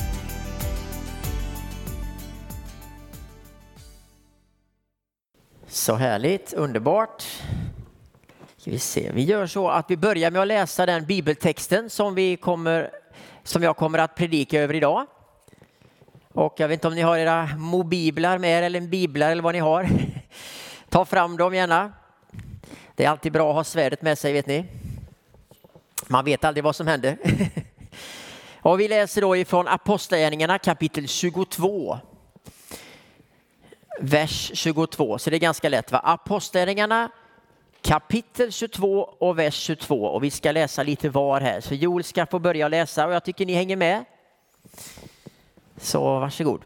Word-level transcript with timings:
Så 5.66 5.94
härligt, 5.94 6.52
underbart. 6.52 7.24
Ska 8.56 8.70
vi, 8.70 8.78
se. 8.78 9.10
vi 9.14 9.22
gör 9.22 9.46
så 9.46 9.68
att 9.68 9.90
vi 9.90 9.96
börjar 9.96 10.30
med 10.30 10.42
att 10.42 10.48
läsa 10.48 10.86
den 10.86 11.06
bibeltexten 11.06 11.90
som, 11.90 12.14
vi 12.14 12.36
kommer, 12.36 12.90
som 13.42 13.62
jag 13.62 13.76
kommer 13.76 13.98
att 13.98 14.14
predika 14.14 14.60
över 14.60 14.74
idag. 14.74 15.06
Och 16.38 16.60
jag 16.60 16.68
vet 16.68 16.74
inte 16.74 16.88
om 16.88 16.94
ni 16.94 17.00
har 17.00 17.18
era 17.18 17.46
mobiblar 17.56 18.38
med 18.38 18.58
er 18.58 18.62
eller 18.62 18.80
biblar 18.80 19.30
eller 19.30 19.42
vad 19.42 19.54
ni 19.54 19.58
har. 19.58 19.88
Ta 20.88 21.04
fram 21.04 21.36
dem 21.36 21.54
gärna. 21.54 21.92
Det 22.94 23.04
är 23.04 23.10
alltid 23.10 23.32
bra 23.32 23.50
att 23.50 23.54
ha 23.54 23.64
svärdet 23.64 24.02
med 24.02 24.18
sig 24.18 24.32
vet 24.32 24.46
ni. 24.46 24.64
Man 26.06 26.24
vet 26.24 26.44
aldrig 26.44 26.64
vad 26.64 26.76
som 26.76 26.86
händer. 26.86 27.18
Och 28.62 28.80
vi 28.80 28.88
läser 28.88 29.20
då 29.20 29.36
ifrån 29.36 29.68
Apostlagärningarna 29.68 30.58
kapitel 30.58 31.08
22. 31.08 31.98
Vers 34.00 34.50
22, 34.54 35.18
så 35.18 35.30
det 35.30 35.36
är 35.36 35.40
ganska 35.40 35.68
lätt. 35.68 35.92
Va? 35.92 35.98
Apostlagärningarna 35.98 37.10
kapitel 37.82 38.52
22 38.52 39.00
och 39.00 39.38
vers 39.38 39.54
22 39.54 40.04
och 40.04 40.24
vi 40.24 40.30
ska 40.30 40.52
läsa 40.52 40.82
lite 40.82 41.08
var 41.08 41.40
här. 41.40 41.60
Så 41.60 41.74
Joel 41.74 42.04
ska 42.04 42.26
få 42.26 42.38
börja 42.38 42.68
läsa 42.68 43.06
och 43.06 43.12
jag 43.12 43.24
tycker 43.24 43.46
ni 43.46 43.54
hänger 43.54 43.76
med. 43.76 44.04
Så 45.80 46.00
varsågod. 46.00 46.64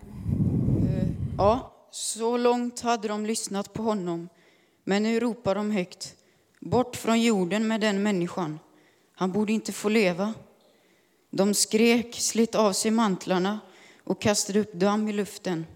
Eh, 0.88 1.08
ja, 1.38 1.72
så 1.90 2.36
långt 2.36 2.80
hade 2.80 3.08
de 3.08 3.26
lyssnat 3.26 3.72
på 3.72 3.82
honom. 3.82 4.28
Men 4.84 5.02
nu 5.02 5.20
ropar 5.20 5.54
de 5.54 5.70
högt. 5.70 6.14
Bort 6.60 6.96
från 6.96 7.20
jorden 7.20 7.68
med 7.68 7.80
den 7.80 8.02
människan. 8.02 8.58
Han 9.14 9.32
borde 9.32 9.52
inte 9.52 9.72
få 9.72 9.88
leva. 9.88 10.34
De 11.30 11.54
skrek, 11.54 12.14
slet 12.14 12.54
av 12.54 12.72
sig 12.72 12.90
mantlarna 12.90 13.60
och 14.04 14.22
kastade 14.22 14.60
upp 14.60 14.72
damm 14.72 15.08
i 15.08 15.12
luften. 15.12 15.66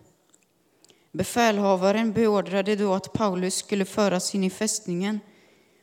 Befälhavaren 1.12 2.12
beordrade 2.12 2.77
då 2.77 2.94
att 2.94 3.12
Paulus 3.12 3.55
skulle 3.55 3.84
föras 3.84 4.34
in 4.34 4.44
i 4.44 4.50
fästningen 4.50 5.20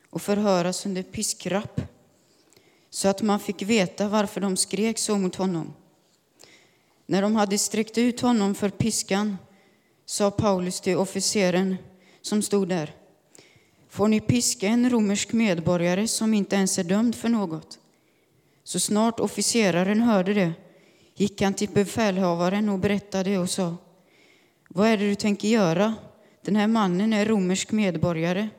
och 0.10 0.22
förhöras 0.22 0.86
under 0.86 1.04
piskrapp 1.04 1.82
så 2.90 3.08
att 3.08 3.22
man 3.22 3.40
fick 3.40 3.62
veta 3.62 4.08
varför 4.08 4.42
de 4.42 4.58
skrek 4.58 4.98
så 4.98 5.18
mot 5.18 5.36
honom. 5.36 5.74
När 7.06 7.22
de 7.22 7.36
hade 7.36 7.58
sträckt 7.58 7.98
ut 7.98 8.22
honom 8.22 8.56
för 8.56 8.70
piskan 8.70 9.38
sa 10.06 10.32
Paulus 10.32 10.82
till 10.82 10.98
officeren 10.98 11.76
som 12.22 12.42
stod 12.42 12.70
där. 12.70 12.96
Får 13.90 14.08
ni 14.08 14.20
piska 14.20 14.68
en 14.68 14.90
romersk 14.90 15.34
medborgare 15.34 16.08
som 16.08 16.34
inte 16.34 16.56
ens 16.56 16.80
är 16.80 16.84
dömd 16.84 17.16
för 17.16 17.30
något? 17.30 17.80
Så 18.64 18.80
snart 18.80 19.20
officeraren 19.20 20.02
hörde 20.02 20.34
det 20.34 20.54
gick 21.16 21.42
han 21.42 21.54
till 21.54 21.70
befälhavaren 21.70 22.70
och 22.70 22.80
berättade 22.80 23.38
och 23.38 23.50
sa 23.50 23.76
Vad 24.70 24.88
är 24.88 24.98
det 24.98 25.10
du 25.10 25.16
tänker 25.16 25.48
göra? 25.48 25.94
Den 26.42 26.56
här 26.56 26.68
mannen 26.68 27.14
är 27.14 27.26
romersk 27.26 27.72
medborgare. 27.72 28.50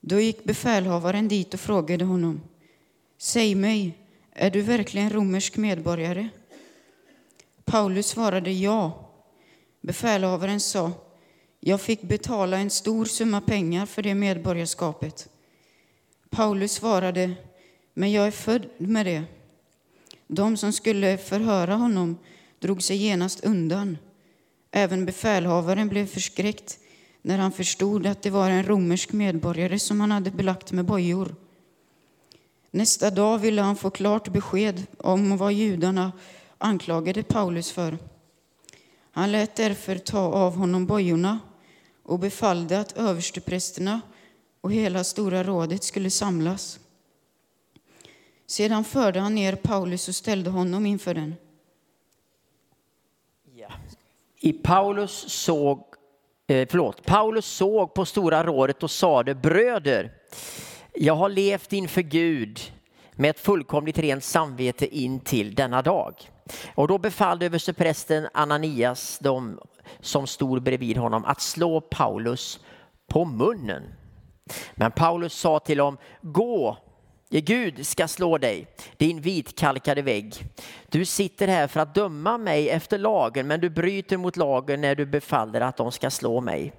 Då 0.00 0.20
gick 0.20 0.44
befälhavaren 0.44 1.28
dit 1.28 1.54
och 1.54 1.60
frågade 1.60 2.04
honom 2.04 2.40
Säg 3.18 3.54
mig, 3.54 3.98
är 4.32 4.50
du 4.50 4.62
verkligen 4.62 5.10
romersk 5.10 5.56
medborgare? 5.56 6.28
Paulus 7.64 8.06
svarade 8.06 8.52
ja. 8.52 9.08
Befälhavaren 9.80 10.60
sa, 10.60 10.92
jag 11.60 11.80
fick 11.80 12.02
betala 12.02 12.58
en 12.58 12.70
stor 12.70 13.04
summa 13.04 13.40
pengar 13.40 13.86
för 13.86 14.02
det 14.02 14.14
medborgarskapet. 14.14 15.28
Paulus 16.30 16.72
svarade, 16.72 17.34
men 17.94 18.12
jag 18.12 18.26
är 18.26 18.30
född 18.30 18.66
med 18.78 19.06
det. 19.06 19.24
De 20.26 20.56
som 20.56 20.72
skulle 20.72 21.18
förhöra 21.18 21.74
honom 21.74 22.18
drog 22.58 22.82
sig 22.82 22.96
genast 22.96 23.44
undan. 23.44 23.98
Även 24.70 25.06
befälhavaren 25.06 25.88
blev 25.88 26.06
förskräckt 26.06 26.78
när 27.22 27.38
han 27.38 27.52
förstod 27.52 28.06
att 28.06 28.22
det 28.22 28.30
var 28.30 28.50
en 28.50 28.66
romersk 28.66 29.12
medborgare 29.12 29.78
som 29.78 30.00
han 30.00 30.10
hade 30.10 30.30
belagt 30.30 30.72
med 30.72 30.84
bojor. 30.84 31.34
Nästa 32.70 33.10
dag 33.10 33.38
ville 33.38 33.62
han 33.62 33.76
få 33.76 33.90
klart 33.90 34.28
besked 34.28 34.82
om 34.98 35.36
vad 35.36 35.52
judarna 35.52 36.12
anklagade 36.62 37.22
Paulus 37.22 37.72
för. 37.72 37.98
Han 39.10 39.32
lät 39.32 39.56
därför 39.56 39.96
ta 39.96 40.18
av 40.18 40.56
honom 40.56 40.86
bojorna 40.86 41.38
och 42.02 42.18
befallde 42.18 42.80
att 42.80 42.98
översteprästerna 42.98 44.00
och 44.60 44.72
hela 44.72 45.04
Stora 45.04 45.44
rådet 45.44 45.84
skulle 45.84 46.10
samlas. 46.10 46.80
Sedan 48.46 48.84
förde 48.84 49.20
han 49.20 49.34
ner 49.34 49.56
Paulus 49.56 50.08
och 50.08 50.14
ställde 50.14 50.50
honom 50.50 50.86
inför 50.86 51.14
den. 51.14 51.34
I 54.44 54.52
Paulus 54.52 55.12
såg, 55.28 55.78
eh, 56.46 56.68
förlåt, 56.70 57.04
Paulus 57.04 57.46
såg 57.46 57.94
på 57.94 58.04
Stora 58.04 58.44
rådet 58.44 58.82
och 58.82 58.90
sade 58.90 59.34
bröder, 59.34 60.12
jag 60.94 61.14
har 61.14 61.28
levt 61.28 61.72
inför 61.72 62.02
Gud 62.02 62.72
med 63.16 63.30
ett 63.30 63.40
fullkomligt 63.40 63.98
rent 63.98 64.24
samvete 64.24 64.96
in 64.96 65.20
till 65.20 65.54
denna 65.54 65.82
dag. 65.82 66.14
Och 66.74 66.88
då 66.88 66.98
befallde 66.98 67.46
översteprästen 67.46 68.28
Ananias 68.34 69.18
dem 69.18 69.58
som 70.00 70.26
stod 70.26 70.62
bredvid 70.62 70.96
honom 70.96 71.24
att 71.24 71.40
slå 71.40 71.80
Paulus 71.80 72.60
på 73.08 73.24
munnen. 73.24 73.82
Men 74.74 74.90
Paulus 74.90 75.34
sa 75.34 75.58
till 75.58 75.78
dem, 75.78 75.96
gå, 76.20 76.78
Gud 77.30 77.86
ska 77.86 78.08
slå 78.08 78.38
dig, 78.38 78.66
din 78.96 79.20
vitkalkade 79.20 80.02
vägg. 80.02 80.44
Du 80.88 81.04
sitter 81.04 81.48
här 81.48 81.66
för 81.66 81.80
att 81.80 81.94
döma 81.94 82.38
mig 82.38 82.70
efter 82.70 82.98
lagen, 82.98 83.46
men 83.46 83.60
du 83.60 83.70
bryter 83.70 84.16
mot 84.16 84.36
lagen 84.36 84.80
när 84.80 84.94
du 84.94 85.06
befaller 85.06 85.60
att 85.60 85.76
de 85.76 85.92
ska 85.92 86.10
slå 86.10 86.40
mig. 86.40 86.72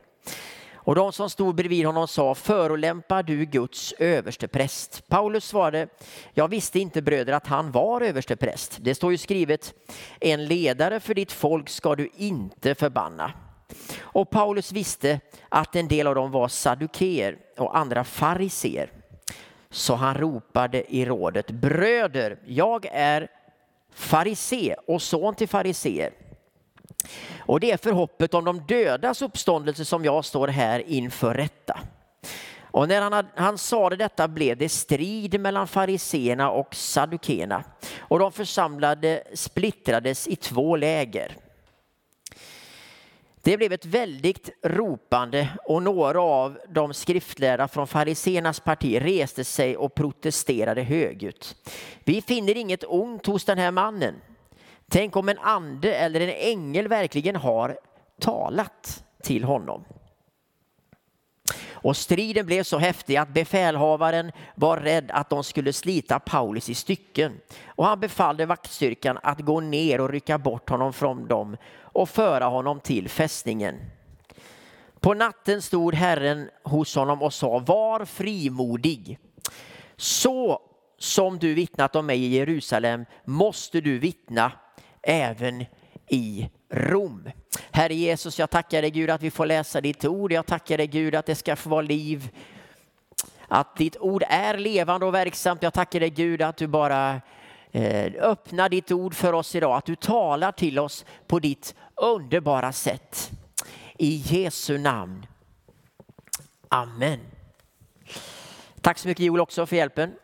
Och 0.86 0.96
de 0.96 1.14
som 1.14 1.30
stod 1.30 1.56
bredvid 1.56 1.86
honom 1.86 2.08
sa, 2.08 2.36
förolämpar 2.36 3.24
du 3.24 3.46
Guds 3.46 3.94
överstepräst? 4.00 5.08
Paulus 5.08 5.46
svarade, 5.46 5.88
jag 6.34 6.48
visste 6.48 6.80
inte 6.80 7.02
bröder 7.02 7.34
att 7.34 7.48
han 7.48 7.72
var 7.72 8.02
överstepräst. 8.02 8.78
Det 8.82 8.96
står 8.96 9.12
ju 9.12 9.18
skrivet, 9.18 9.74
en 10.20 10.46
ledare 10.46 11.00
för 11.00 11.14
ditt 11.14 11.32
folk 11.32 11.70
ska 11.70 11.96
du 11.96 12.10
inte 12.18 12.76
förbanna. 12.76 13.32
Och 14.02 14.30
Paulus 14.30 14.72
visste 14.72 15.20
att 15.50 15.76
en 15.76 15.88
del 15.88 16.08
av 16.08 16.16
dem 16.16 16.32
var 16.32 16.48
saduker 16.48 17.38
och 17.58 17.78
andra 17.78 18.04
fariser. 18.04 18.92
Så 19.70 19.96
han 19.96 20.16
ropade 20.16 20.96
i 20.96 21.06
rådet, 21.06 21.52
bröder, 21.52 22.38
jag 22.46 22.86
är 22.86 23.28
farise 23.94 24.76
och 24.88 25.02
son 25.02 25.36
till 25.36 25.48
fariseer. 25.48 26.23
Och 27.40 27.60
det 27.60 27.72
är 27.72 27.78
för 27.78 27.92
hoppet 27.92 28.34
om 28.34 28.46
de 28.46 28.60
dödas 28.60 29.22
uppståndelse 29.22 29.86
som 29.86 30.06
jag 30.06 30.26
står 30.26 30.48
här 30.48 30.80
inför 30.80 31.34
rätta. 31.34 31.80
Och 32.74 32.88
när 32.88 33.02
han, 33.02 33.26
han 33.36 33.58
sa 33.58 33.90
detta 33.90 34.28
blev 34.28 34.58
det 34.58 34.70
strid 34.70 35.40
mellan 35.40 35.68
fariseerna 35.68 36.50
och 36.50 36.76
saddukeerna. 36.76 37.64
Och 38.00 38.20
de 38.20 38.32
församlade 38.32 39.24
splittrades 39.34 40.28
i 40.28 40.36
två 40.36 40.76
läger. 40.76 41.38
Det 43.42 43.58
blev 43.58 43.74
ett 43.74 43.86
väldigt 43.86 44.50
ropande 44.64 45.50
och 45.66 45.84
några 45.84 46.22
av 46.22 46.60
de 46.70 46.94
skriftlärda 46.94 47.68
från 47.68 47.88
fariseernas 47.88 48.60
parti 48.60 49.02
reste 49.02 49.44
sig 49.44 49.78
och 49.78 49.96
protesterade 49.96 50.84
högljutt. 50.84 51.56
Vi 52.04 52.22
finner 52.22 52.58
inget 52.58 52.84
ont 52.88 53.26
hos 53.26 53.46
den 53.46 53.58
här 53.58 53.72
mannen. 53.72 54.16
Tänk 54.94 55.16
om 55.16 55.30
en 55.30 55.40
ande 55.40 55.96
eller 55.96 56.20
en 56.20 56.30
ängel 56.30 56.88
verkligen 56.88 57.36
har 57.36 57.78
talat 58.20 59.04
till 59.24 59.44
honom. 59.44 59.86
Och 61.72 61.98
striden 61.98 62.46
blev 62.46 62.64
så 62.64 62.78
häftig 62.78 63.18
att 63.18 63.30
befälhavaren 63.30 64.32
var 64.56 64.78
rädd 64.78 65.12
att 65.12 65.30
de 65.30 65.44
skulle 65.44 65.74
slita 65.74 66.20
Paulus 66.20 66.70
i 66.70 66.76
stycken. 66.76 67.40
Och 67.66 67.86
han 67.86 68.00
befallde 68.00 68.46
vaktstyrkan 68.46 69.20
att 69.24 69.40
gå 69.40 69.60
ner 69.60 70.02
och 70.02 70.10
rycka 70.10 70.38
bort 70.38 70.70
honom 70.70 70.94
från 70.94 71.28
dem 71.28 71.58
och 71.80 72.10
föra 72.10 72.46
honom 72.46 72.80
till 72.80 73.10
fästningen. 73.10 73.80
På 75.00 75.14
natten 75.14 75.62
stod 75.62 75.94
Herren 75.94 76.50
hos 76.64 76.96
honom 76.96 77.22
och 77.22 77.34
sa, 77.34 77.60
var 77.60 78.06
frimodig. 78.06 79.20
Så 79.98 80.62
som 80.98 81.40
du 81.40 81.54
vittnat 81.54 81.96
om 81.96 82.06
mig 82.06 82.24
i 82.24 82.38
Jerusalem 82.38 83.06
måste 83.26 83.82
du 83.82 84.00
vittna 84.00 84.52
även 85.04 85.66
i 86.10 86.50
Rom. 86.70 87.30
Herre 87.72 87.94
Jesus, 87.94 88.40
jag 88.40 88.50
tackar 88.50 88.82
dig 88.82 88.92
Gud 88.92 89.10
att 89.10 89.22
vi 89.22 89.32
får 89.32 89.46
läsa 89.46 89.82
ditt 89.82 90.06
ord. 90.06 90.32
Jag 90.32 90.46
tackar 90.46 90.78
dig 90.78 90.88
Gud 90.88 91.16
att 91.16 91.26
det 91.26 91.36
ska 91.36 91.56
få 91.56 91.70
vara 91.70 91.82
liv. 91.82 92.30
Att 93.48 93.76
ditt 93.76 93.98
ord 93.98 94.24
är 94.28 94.58
levande 94.58 95.06
och 95.06 95.14
verksamt. 95.14 95.64
Jag 95.64 95.74
tackar 95.74 96.00
dig 96.00 96.10
Gud 96.10 96.42
att 96.42 96.58
du 96.58 96.68
bara 96.68 97.22
eh, 97.72 98.14
öppnar 98.20 98.70
ditt 98.70 98.92
ord 98.92 99.16
för 99.16 99.34
oss 99.34 99.56
idag, 99.56 99.78
att 99.78 99.86
du 99.86 99.96
talar 99.96 100.52
till 100.52 100.80
oss 100.80 101.06
på 101.28 101.40
ditt 101.40 101.76
underbara 101.96 102.72
sätt. 102.72 103.32
I 103.98 104.16
Jesu 104.16 104.78
namn. 104.78 105.26
Amen. 106.70 107.20
Tack 108.82 108.98
så 108.98 109.08
mycket 109.08 109.26
Joel 109.26 109.42
också 109.42 109.66
för 109.66 109.76
hjälpen 109.76 110.16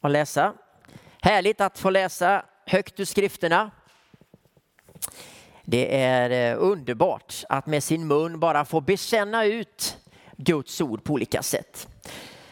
att 0.00 0.10
läsa. 0.10 0.54
Härligt 1.22 1.60
att 1.60 1.78
få 1.78 1.90
läsa 1.90 2.44
högt 2.66 3.00
ur 3.00 3.04
skrifterna. 3.04 3.70
Det 5.64 6.02
är 6.02 6.52
eh, 6.52 6.62
underbart 6.62 7.44
att 7.48 7.66
med 7.66 7.84
sin 7.84 8.06
mun 8.06 8.40
bara 8.40 8.64
få 8.64 8.80
bekänna 8.80 9.44
ut 9.44 9.96
Guds 10.36 10.80
ord 10.80 11.04
på 11.04 11.12
olika 11.12 11.42
sätt. 11.42 11.88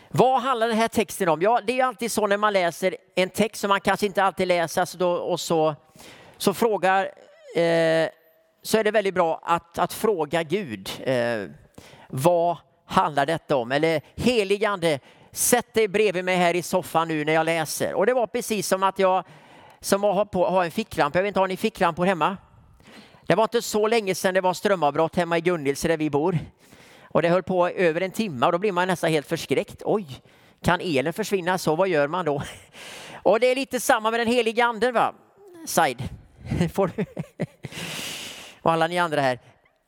Vad 0.09 0.43
handlar 0.43 0.69
den 0.69 0.77
här 0.77 0.89
texten 0.89 1.29
om? 1.29 1.43
Ja, 1.43 1.61
det 1.67 1.81
är 1.81 1.85
alltid 1.85 2.13
så 2.13 2.27
när 2.27 2.37
man 2.37 2.53
läser 2.53 2.97
en 3.15 3.29
text 3.29 3.61
som 3.61 3.69
man 3.69 3.81
kanske 3.81 4.07
inte 4.07 4.23
alltid 4.23 4.49
läser 4.49 4.85
så 4.85 4.99
då, 4.99 5.11
och 5.11 5.41
så, 5.41 5.75
så 6.37 6.55
frågar 6.55 7.05
eh, 7.57 8.09
så 8.63 8.79
är 8.79 8.85
det 8.85 8.91
väldigt 8.91 9.15
bra 9.15 9.41
att, 9.43 9.79
att 9.79 9.93
fråga 9.93 10.43
Gud. 10.43 10.91
Eh, 11.05 11.47
vad 12.09 12.57
handlar 12.87 13.27
detta 13.27 13.57
om? 13.57 13.73
Eller 13.73 14.01
heligande, 14.15 14.99
sätt 15.33 15.75
dig 15.75 15.89
bredvid 15.89 16.25
mig 16.25 16.37
här 16.37 16.55
i 16.55 16.63
soffan 16.63 17.09
nu 17.09 17.25
när 17.25 17.33
jag 17.33 17.47
läser. 17.47 17.95
Och 17.95 18.07
det 18.07 18.15
var 18.15 18.27
precis 18.27 18.69
som 18.69 18.83
att 18.83 18.99
jag 18.99 19.25
som 19.81 20.03
har, 20.03 20.25
på, 20.25 20.47
har 20.47 20.65
en 20.65 20.71
ficklampa. 20.71 21.19
Jag 21.19 21.23
vet 21.23 21.29
inte, 21.29 21.41
har 21.41 21.49
ni 21.49 21.57
ficklampor 21.57 22.07
hemma? 22.07 22.37
Det 23.23 23.35
var 23.35 23.45
inte 23.45 23.63
så 23.63 23.87
länge 23.87 24.15
sedan 24.15 24.35
det 24.35 24.41
var 24.41 24.55
strömavbrott 24.55 25.17
hemma 25.17 25.39
i 25.39 25.41
Gunnilse 25.41 25.89
där 25.89 25.97
vi 25.97 26.11
bor. 26.11 26.39
Och 27.03 27.23
det 27.23 27.29
höll 27.29 27.43
på 27.43 27.69
över 27.69 28.01
en 28.01 28.11
timme 28.11 28.47
och 28.47 28.53
då 28.53 28.59
blir 28.59 28.73
man 28.73 28.89
nästan 28.89 29.11
helt 29.11 29.27
förskräckt. 29.27 29.83
Oj, 29.85 30.07
kan 30.63 30.81
elen 30.81 31.13
försvinna 31.13 31.59
så? 31.59 31.77
Vad 31.77 31.89
gör 31.89 32.09
man 32.09 32.25
då? 32.25 32.43
Och 33.23 33.41
det 33.41 33.47
är 33.47 33.55
lite 33.55 33.81
samma 33.81 34.11
med 34.11 34.21
den 34.21 34.27
heliga 34.27 34.65
anden 34.65 34.95
va? 34.95 35.15
Said. 35.67 36.09
och 38.63 38.73
alla 38.73 38.87
ni 38.87 38.99
andra 38.99 39.21
här. 39.21 39.41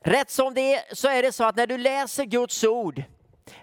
Rätt 0.05 0.31
som 0.31 0.55
det 0.55 0.75
är 0.75 0.95
så 0.95 1.09
är 1.09 1.23
det 1.23 1.33
så 1.33 1.45
att 1.45 1.57
när 1.57 1.67
du 1.67 1.79
läser 1.79 2.25
Guds 2.25 2.65
ord 2.65 3.03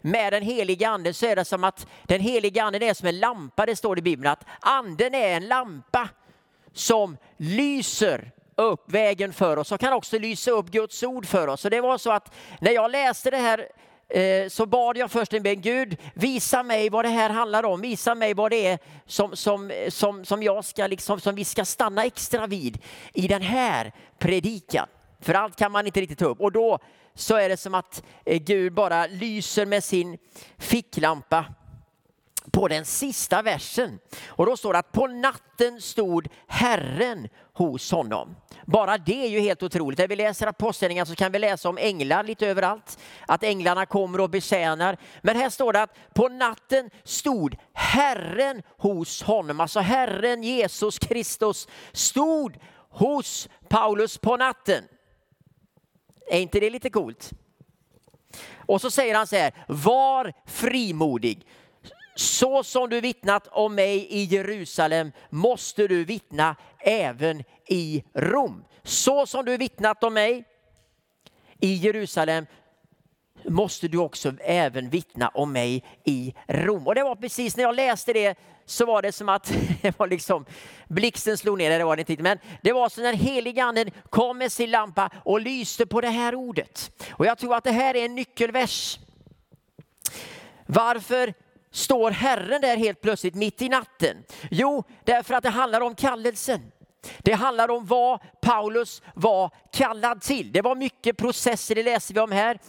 med 0.02 0.34
den 0.34 0.44
helige 0.44 0.90
anden 0.90 1.14
så 1.14 1.26
är 1.26 1.36
det 1.36 1.46
som 1.46 1.64
att 1.64 1.88
den 2.04 2.22
helige 2.22 2.64
anden 2.64 2.84
är 2.84 2.94
som 2.94 3.08
en 3.08 3.20
lampa, 3.20 3.66
det 3.66 3.76
står 3.76 4.00
i 4.00 4.02
Bibeln 4.02 4.28
att 4.28 4.46
anden 4.60 5.16
är 5.16 5.38
en 5.38 5.48
lampa 5.48 6.10
som 6.74 7.18
lyser 7.38 8.32
upp 8.56 8.92
vägen 8.92 9.34
för 9.34 9.58
oss 9.58 9.72
och 9.72 9.80
kan 9.80 9.94
också 9.94 10.20
lysa 10.20 10.52
upp 10.52 10.72
Guds 10.72 11.04
ord 11.04 11.26
för 11.26 11.48
oss. 11.48 11.66
Och 11.66 11.72
det 11.72 11.82
var 11.82 11.98
så 11.98 12.12
att 12.12 12.36
när 12.62 12.72
jag 12.72 12.92
läste 12.92 13.32
det 13.32 13.38
här 13.38 13.68
eh, 14.10 14.50
så 14.50 14.66
bad 14.66 14.98
jag 14.98 15.12
först 15.12 15.34
en 15.34 15.44
bön, 15.44 15.62
Gud 15.62 15.98
visa 16.14 16.64
mig 16.64 16.90
vad 16.90 17.06
det 17.06 17.10
här 17.10 17.30
handlar 17.30 17.66
om, 17.66 17.82
visa 17.82 18.16
mig 18.16 18.34
vad 18.34 18.52
det 18.52 18.68
är 18.68 18.80
som, 19.06 19.36
som, 19.36 19.72
som, 19.90 20.26
som, 20.26 20.44
jag 20.44 20.66
ska, 20.66 20.88
liksom, 20.88 21.20
som 21.20 21.36
vi 21.36 21.46
ska 21.46 21.66
stanna 21.66 22.06
extra 22.06 22.48
vid 22.48 22.80
i 23.14 23.28
den 23.28 23.42
här 23.42 23.92
predikan. 24.18 24.88
För 25.22 25.34
allt 25.34 25.56
kan 25.56 25.72
man 25.72 25.86
inte 25.86 26.02
riktigt 26.02 26.20
ta 26.20 26.26
upp. 26.26 26.42
Och 26.42 26.52
då 26.52 26.80
så 27.20 27.36
är 27.36 27.50
det 27.50 27.58
som 27.58 27.76
att 27.76 28.04
eh, 28.26 28.42
Gud 28.42 28.74
bara 28.74 29.08
lyser 29.08 29.66
med 29.66 29.84
sin 29.84 30.18
ficklampa 30.58 31.46
på 32.52 32.68
den 32.68 32.86
sista 32.86 33.42
versen. 33.42 34.00
Och 34.28 34.46
då 34.46 34.58
står 34.58 34.74
det 34.74 34.80
att 34.80 34.92
på 34.92 35.08
natten 35.08 35.82
stod 35.82 36.28
Herren 36.48 37.28
hos 37.54 37.92
honom. 37.92 38.36
Bara 38.66 38.98
det 38.98 39.26
är 39.26 39.30
ju 39.30 39.40
helt 39.40 39.64
otroligt. 39.64 40.00
När 40.00 40.08
vi 40.08 40.16
läser 40.16 40.48
apostlagärningarna 40.48 41.06
så 41.06 41.16
kan 41.16 41.32
vi 41.32 41.40
läsa 41.40 41.70
om 41.70 41.78
änglar 41.78 42.24
lite 42.24 42.48
överallt. 42.48 43.00
Att 43.28 43.44
änglarna 43.44 43.86
kommer 43.86 44.20
och 44.20 44.30
betjänar. 44.30 44.98
Men 45.22 45.36
här 45.36 45.50
står 45.50 45.74
det 45.74 45.82
att 45.82 46.14
på 46.14 46.30
natten 46.30 46.90
stod 47.04 47.56
Herren 47.74 48.62
hos 48.78 49.24
honom. 49.24 49.60
Alltså 49.60 49.80
Herren 49.80 50.44
Jesus 50.44 51.00
Kristus 51.00 51.68
stod 51.92 52.58
hos 52.90 53.50
Paulus 53.70 54.18
på 54.18 54.38
natten. 54.38 54.84
Är 56.30 56.40
inte 56.40 56.60
det 56.60 56.70
lite 56.70 56.90
coolt? 56.90 57.32
Och 58.56 58.82
så 58.82 58.92
säger 58.92 59.16
han 59.16 59.28
så 59.28 59.36
här, 59.36 59.54
var 59.68 60.34
frimodig. 60.46 61.48
Så 62.16 62.64
som 62.64 62.90
du 62.90 63.02
vittnat 63.02 63.48
om 63.48 63.76
mig 63.76 64.08
i 64.10 64.24
Jerusalem 64.24 65.12
måste 65.30 65.88
du 65.88 66.04
vittna 66.04 66.56
även 66.80 67.44
i 67.68 68.04
Rom. 68.14 68.66
Så 68.84 69.26
som 69.26 69.46
du 69.46 69.58
vittnat 69.58 70.04
om 70.04 70.14
mig 70.14 70.44
i 71.60 71.74
Jerusalem 71.74 72.46
måste 73.44 73.88
du 73.88 73.98
också 73.98 74.34
även 74.40 74.90
vittna 74.90 75.28
om 75.28 75.52
mig 75.52 75.84
i 76.04 76.34
Rom. 76.48 76.88
Och 76.88 76.96
det 76.96 77.04
var 77.04 77.16
precis 77.16 77.58
när 77.58 77.64
jag 77.64 77.76
läste 77.76 78.14
det 78.14 78.38
så 78.66 78.86
var 78.86 79.02
det 79.02 79.12
som 79.12 79.30
att 79.30 79.54
det 79.82 80.00
var 80.00 80.08
liksom, 80.08 80.46
blixten 80.88 81.38
slog 81.38 81.58
ner, 81.58 81.78
det 81.78 81.84
var 81.84 81.96
det 81.96 82.10
inte, 82.10 82.24
men 82.24 82.40
det 82.62 82.74
var 82.74 82.90
så 82.90 83.02
när 83.02 83.14
heliganden 83.14 83.92
kom 84.10 84.38
med 84.38 84.52
sin 84.52 84.72
lampa 84.72 85.10
och 85.26 85.42
lyste 85.42 85.86
på 85.86 86.02
det 86.02 86.10
här 86.10 86.36
ordet. 86.36 86.92
Och 87.12 87.26
jag 87.26 87.38
tror 87.38 87.56
att 87.56 87.64
det 87.64 87.72
här 87.72 87.96
är 87.96 88.06
en 88.06 88.16
nyckelvers. 88.16 89.00
Varför 90.66 91.34
står 91.72 92.12
Herren 92.12 92.62
där 92.62 92.78
helt 92.78 93.02
plötsligt 93.02 93.36
mitt 93.36 93.62
i 93.62 93.70
natten? 93.70 94.18
Jo, 94.52 94.84
därför 95.04 95.34
att 95.34 95.44
det 95.44 95.50
handlar 95.50 95.82
om 95.82 95.96
kallelsen. 95.96 96.72
Det 97.20 97.34
handlar 97.34 97.70
om 97.70 97.86
vad 97.86 98.20
Paulus 98.42 99.02
var 99.14 99.52
kallad 99.72 100.22
till. 100.22 100.52
Det 100.52 100.62
var 100.62 100.76
mycket 100.76 101.18
processer, 101.18 101.76
det 101.76 101.84
läser 101.84 102.14
vi 102.14 102.20
om 102.20 102.32
här. 102.32 102.60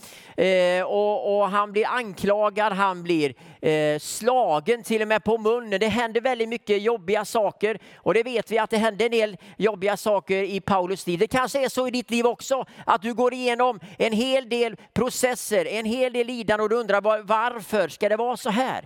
Eh, 0.41 0.83
och, 0.83 1.39
och, 1.39 1.51
han 1.51 1.73
blir 1.73 1.87
anklagad, 1.87 2.73
han 2.73 3.03
blir 3.03 3.35
eh, 3.61 3.99
slagen 3.99 4.83
till 4.83 5.03
och 5.03 5.09
med 5.09 5.25
på 5.25 5.39
munnen. 5.39 5.81
Det 5.81 5.89
händer 5.89 6.21
väldigt 6.21 6.49
mycket 6.49 6.83
jobbiga 6.83 7.25
saker 7.25 7.79
och 7.97 8.15
det 8.15 8.23
vet 8.23 8.51
vi 8.51 8.59
att 8.59 8.71
det 8.71 8.77
händer 8.77 9.05
en 9.05 9.11
del 9.11 9.37
jobbiga 9.57 9.97
saker 9.97 10.43
i 10.43 10.61
Paulus 10.61 11.07
liv. 11.07 11.19
Det 11.19 11.27
kanske 11.27 11.65
är 11.65 11.69
så 11.69 11.89
i 11.89 11.91
ditt 11.91 12.11
liv 12.11 12.27
också 12.27 12.65
att 12.87 13.03
du 13.03 13.15
går 13.15 13.35
igenom 13.35 13.81
en 13.99 14.13
hel 14.13 14.49
del 14.49 14.77
processer, 14.93 15.67
en 15.67 15.85
hel 15.85 16.13
del 16.13 16.27
lidande 16.27 16.63
och 16.63 16.69
du 16.69 16.77
undrar 16.77 17.23
varför 17.23 17.89
ska 17.89 18.09
det 18.09 18.17
vara 18.17 18.37
så 18.37 18.51
här? 18.51 18.85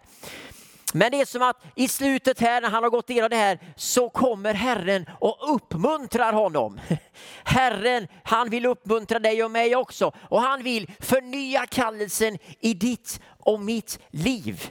Men 0.96 1.10
det 1.10 1.20
är 1.20 1.24
som 1.24 1.42
att 1.42 1.62
i 1.74 1.88
slutet 1.88 2.40
här 2.40 2.60
när 2.60 2.68
han 2.68 2.82
har 2.82 2.90
gått 2.90 3.10
igenom 3.10 3.30
det 3.30 3.36
här 3.36 3.58
så 3.76 4.08
kommer 4.08 4.54
Herren 4.54 5.06
och 5.20 5.54
uppmuntrar 5.54 6.32
honom. 6.32 6.80
Herren, 7.44 8.08
han 8.24 8.50
vill 8.50 8.66
uppmuntra 8.66 9.18
dig 9.18 9.44
och 9.44 9.50
mig 9.50 9.76
också 9.76 10.12
och 10.28 10.40
han 10.40 10.62
vill 10.62 10.90
förnya 11.00 11.66
kallelsen 11.66 12.38
i 12.60 12.74
ditt 12.74 13.20
och 13.38 13.60
mitt 13.60 13.98
liv. 14.10 14.70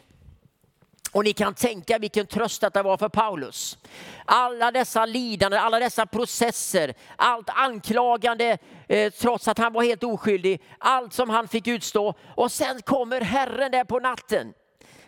Och 1.12 1.24
ni 1.24 1.34
kan 1.34 1.54
tänka 1.54 1.98
vilken 1.98 2.28
tröst 2.28 2.62
detta 2.62 2.84
var 2.84 2.98
för 2.98 3.10
Paulus. 3.10 3.78
Alla 4.26 4.72
dessa 4.72 5.06
lidanden, 5.06 5.60
alla 5.60 5.80
dessa 5.80 6.06
processer, 6.06 6.94
allt 7.16 7.50
anklagande 7.50 8.58
eh, 8.88 9.14
trots 9.14 9.48
att 9.48 9.58
han 9.58 9.74
var 9.74 9.84
helt 9.84 10.04
oskyldig, 10.04 10.62
allt 10.78 11.14
som 11.14 11.30
han 11.30 11.48
fick 11.48 11.68
utstå. 11.68 12.14
Och 12.36 12.52
sen 12.52 12.82
kommer 12.82 13.22
Herren 13.22 13.72
där 13.72 13.84
på 13.84 14.00
natten 14.00 14.54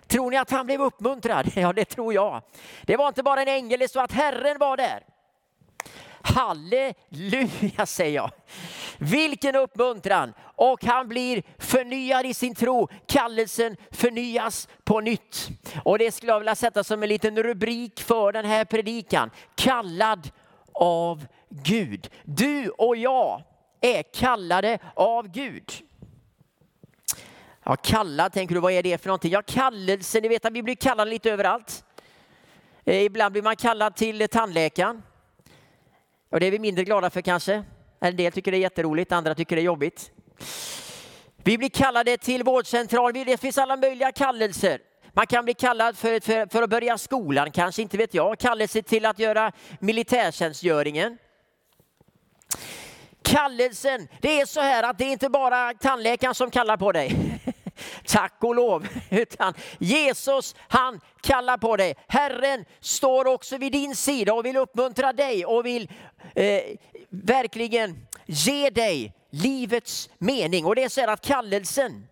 Tror 0.08 0.32
ni 0.32 0.38
att 0.38 0.52
han 0.52 0.66
blev 0.66 0.82
uppmuntrad? 0.82 1.52
Ja, 1.56 1.74
det 1.74 1.86
tror 1.86 2.14
jag. 2.14 2.42
Det 2.84 2.98
var 2.98 3.08
inte 3.08 3.24
bara 3.24 3.42
en 3.42 3.48
ängel, 3.48 3.80
det 3.80 3.88
stod 3.88 4.04
att 4.04 4.12
Herren 4.12 4.58
var 4.58 4.78
där. 4.78 5.04
Halleluja 6.22 7.86
säger 7.86 8.16
jag. 8.16 8.32
Vilken 8.98 9.56
uppmuntran! 9.56 10.34
Och 10.56 10.86
han 10.86 11.08
blir 11.08 11.44
förnyad 11.58 12.26
i 12.26 12.34
sin 12.34 12.56
tro. 12.56 12.88
Kallelsen 13.08 13.78
förnyas 13.92 14.68
på 14.84 15.00
nytt. 15.00 15.50
Och 15.84 16.00
det 16.00 16.12
skulle 16.12 16.32
jag 16.32 16.40
vilja 16.40 16.56
sätta 16.56 16.84
som 16.84 17.04
en 17.04 17.10
liten 17.10 17.44
rubrik 17.44 18.00
för 18.02 18.32
den 18.32 18.46
här 18.46 18.66
predikan. 18.66 19.32
Kallad 19.56 20.32
av 20.74 21.26
Gud. 21.50 22.10
Du 22.24 22.70
och 22.70 22.96
jag 22.96 23.44
är 23.82 24.04
kallade 24.04 24.80
av 24.94 25.28
Gud. 25.28 25.72
Ja, 27.68 27.76
kallad, 27.76 28.34
tänker 28.34 28.56
du, 28.56 28.62
vad 28.62 28.72
är 28.72 28.84
det 28.84 29.02
för 29.02 29.08
någonting? 29.08 29.32
Ja, 29.32 29.42
kallelse, 29.42 30.20
ni 30.22 30.28
vet 30.28 30.46
att 30.46 30.54
vi 30.54 30.64
blir 30.64 30.76
kallade 30.76 31.12
lite 31.12 31.32
överallt. 31.32 31.84
Eh, 32.86 33.02
ibland 33.02 33.32
blir 33.32 33.42
man 33.42 33.56
kallad 33.56 33.96
till 33.96 34.28
tandläkaren. 34.28 35.04
Och 36.32 36.40
det 36.40 36.46
är 36.46 36.52
vi 36.52 36.60
mindre 36.60 36.84
glada 36.84 37.10
för 37.10 37.22
kanske. 37.22 37.64
En 38.00 38.16
del 38.16 38.32
tycker 38.32 38.52
det 38.52 38.58
är 38.58 38.60
jätteroligt, 38.60 39.12
andra 39.12 39.36
tycker 39.36 39.56
det 39.56 39.62
är 39.62 39.64
jobbigt. 39.64 40.12
Vi 41.38 41.58
blir 41.58 41.70
kallade 41.70 42.18
till 42.18 42.44
vårdcentralen, 42.44 43.26
det 43.26 43.38
finns 43.38 43.58
alla 43.58 43.78
möjliga 43.78 44.12
kallelser. 44.12 44.80
Man 45.14 45.28
kan 45.28 45.46
bli 45.46 45.54
kallad 45.54 45.98
för, 45.98 46.20
för, 46.20 46.48
för 46.52 46.64
att 46.64 46.70
börja 46.70 46.98
skolan, 46.98 47.52
kanske 47.52 47.82
inte 47.82 47.98
vet 47.98 48.14
jag. 48.14 48.40
Kallelse 48.40 48.82
till 48.82 49.06
att 49.06 49.20
göra 49.20 49.52
militärtjänstgöringen. 49.80 51.18
Kallelsen, 53.22 54.08
det 54.22 54.42
är 54.42 54.46
så 54.46 54.62
här 54.62 54.84
att 54.84 54.98
det 54.98 55.06
är 55.06 55.12
inte 55.12 55.30
bara 55.30 55.74
tandläkaren 55.74 56.36
som 56.36 56.52
kallar 56.52 56.78
på 56.78 56.92
dig. 56.92 57.42
Tack 58.06 58.34
och 58.40 58.56
lov. 58.56 58.88
Utan 59.10 59.54
Jesus, 59.80 60.56
han 60.68 61.02
kallar 61.22 61.58
på 61.58 61.78
dig. 61.78 61.96
Herren 62.08 62.66
står 62.80 63.28
också 63.28 63.58
vid 63.58 63.72
din 63.72 63.96
sida 63.96 64.34
och 64.34 64.46
vill 64.46 64.58
uppmuntra 64.58 65.14
dig 65.14 65.46
och 65.46 65.66
vill 65.66 65.92
eh, 66.36 66.62
verkligen 67.10 68.08
ge 68.26 68.70
dig 68.70 69.14
livets 69.30 70.10
mening. 70.18 70.66
Och 70.66 70.76
det 70.76 70.84
är 70.84 70.90
så 70.90 71.02
här 71.02 71.08
att 71.08 71.22
kallelsen, 71.22 72.08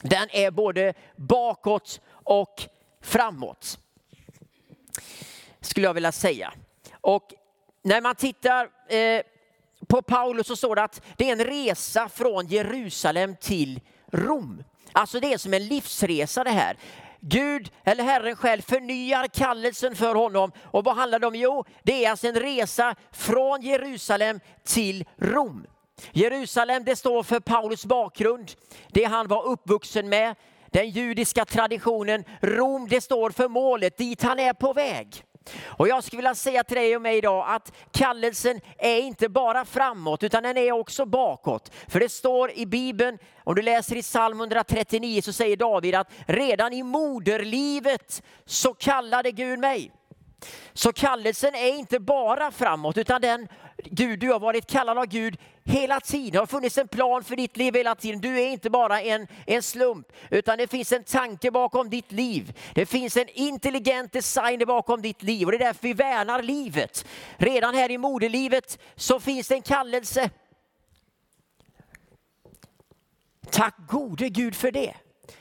den 0.00 0.28
är 0.30 0.50
både 0.50 0.94
bakåt 1.16 2.00
och 2.10 2.62
framåt. 3.02 3.78
skulle 5.60 5.86
jag 5.86 5.94
vilja 5.94 6.12
säga. 6.12 6.52
Och 7.00 7.34
när 7.82 8.00
man 8.00 8.14
tittar 8.14 8.68
eh, 8.88 9.22
på 9.88 10.02
Paulus 10.02 10.46
så 10.46 10.56
står 10.56 10.76
det 10.76 10.82
att 10.82 11.02
det 11.16 11.28
är 11.28 11.32
en 11.32 11.44
resa 11.44 12.08
från 12.08 12.46
Jerusalem 12.46 13.36
till 13.36 13.80
Rom. 14.12 14.64
Alltså 14.92 15.20
det 15.20 15.32
är 15.32 15.38
som 15.38 15.54
en 15.54 15.66
livsresa 15.66 16.44
det 16.44 16.50
här. 16.50 16.76
Gud, 17.20 17.70
eller 17.84 18.04
Herren 18.04 18.36
själv, 18.36 18.62
förnyar 18.62 19.26
kallelsen 19.26 19.96
för 19.96 20.14
honom. 20.14 20.52
Och 20.64 20.84
vad 20.84 20.96
handlar 20.96 21.18
det 21.18 21.26
om? 21.26 21.34
Jo, 21.34 21.64
det 21.82 22.04
är 22.04 22.10
alltså 22.10 22.28
en 22.28 22.34
resa 22.34 22.94
från 23.12 23.62
Jerusalem 23.62 24.40
till 24.64 25.04
Rom. 25.16 25.66
Jerusalem, 26.12 26.84
det 26.84 26.96
står 26.96 27.22
för 27.22 27.40
Paulus 27.40 27.84
bakgrund, 27.84 28.52
det 28.88 29.04
han 29.04 29.28
var 29.28 29.46
uppvuxen 29.46 30.08
med, 30.08 30.34
den 30.70 30.90
judiska 30.90 31.44
traditionen. 31.44 32.24
Rom, 32.40 32.88
det 32.88 33.00
står 33.00 33.30
för 33.30 33.48
målet, 33.48 33.96
dit 33.96 34.22
han 34.22 34.38
är 34.38 34.52
på 34.52 34.72
väg. 34.72 35.24
Och 35.64 35.88
jag 35.88 36.04
skulle 36.04 36.18
vilja 36.18 36.34
säga 36.34 36.64
till 36.64 36.76
dig 36.76 36.96
och 36.96 37.02
mig 37.02 37.16
idag 37.16 37.44
att 37.48 37.72
kallelsen 37.90 38.60
är 38.78 38.98
inte 38.98 39.28
bara 39.28 39.64
framåt 39.64 40.22
utan 40.22 40.42
den 40.42 40.56
är 40.56 40.72
också 40.72 41.04
bakåt. 41.04 41.72
För 41.88 42.00
det 42.00 42.08
står 42.08 42.50
i 42.50 42.66
Bibeln, 42.66 43.18
om 43.44 43.54
du 43.54 43.62
läser 43.62 43.96
i 43.96 44.02
psalm 44.02 44.40
139 44.40 45.22
så 45.22 45.32
säger 45.32 45.56
David 45.56 45.94
att 45.94 46.10
redan 46.26 46.72
i 46.72 46.82
moderlivet 46.82 48.22
så 48.44 48.74
kallade 48.74 49.30
Gud 49.30 49.58
mig. 49.58 49.92
Så 50.72 50.92
kallelsen 50.92 51.54
är 51.54 51.78
inte 51.78 52.00
bara 52.00 52.50
framåt 52.50 52.98
utan 52.98 53.20
den, 53.20 53.48
Gud, 53.76 54.18
du 54.18 54.32
har 54.32 54.40
varit 54.40 54.66
kallad 54.66 54.98
av 54.98 55.06
Gud 55.06 55.38
hela 55.68 56.00
tiden. 56.00 56.32
Det 56.32 56.38
har 56.38 56.46
funnits 56.46 56.78
en 56.78 56.88
plan 56.88 57.24
för 57.24 57.36
ditt 57.36 57.56
liv 57.56 57.74
hela 57.74 57.94
tiden. 57.94 58.20
Du 58.20 58.40
är 58.40 58.48
inte 58.48 58.70
bara 58.70 59.00
en, 59.00 59.26
en 59.46 59.62
slump 59.62 60.12
utan 60.30 60.58
det 60.58 60.66
finns 60.66 60.92
en 60.92 61.04
tanke 61.04 61.50
bakom 61.50 61.90
ditt 61.90 62.12
liv. 62.12 62.58
Det 62.74 62.86
finns 62.86 63.16
en 63.16 63.28
intelligent 63.28 64.12
design 64.12 64.62
bakom 64.66 65.02
ditt 65.02 65.22
liv 65.22 65.46
och 65.46 65.52
det 65.52 65.58
är 65.58 65.66
därför 65.66 65.82
vi 65.82 65.92
värnar 65.92 66.42
livet. 66.42 67.06
Redan 67.36 67.74
här 67.74 67.90
i 67.90 67.98
moderlivet 67.98 68.78
så 68.96 69.20
finns 69.20 69.48
det 69.48 69.54
en 69.54 69.62
kallelse. 69.62 70.30
Tack 73.50 73.74
gode 73.88 74.28
Gud 74.28 74.54
för 74.54 74.70
det. 74.70 74.94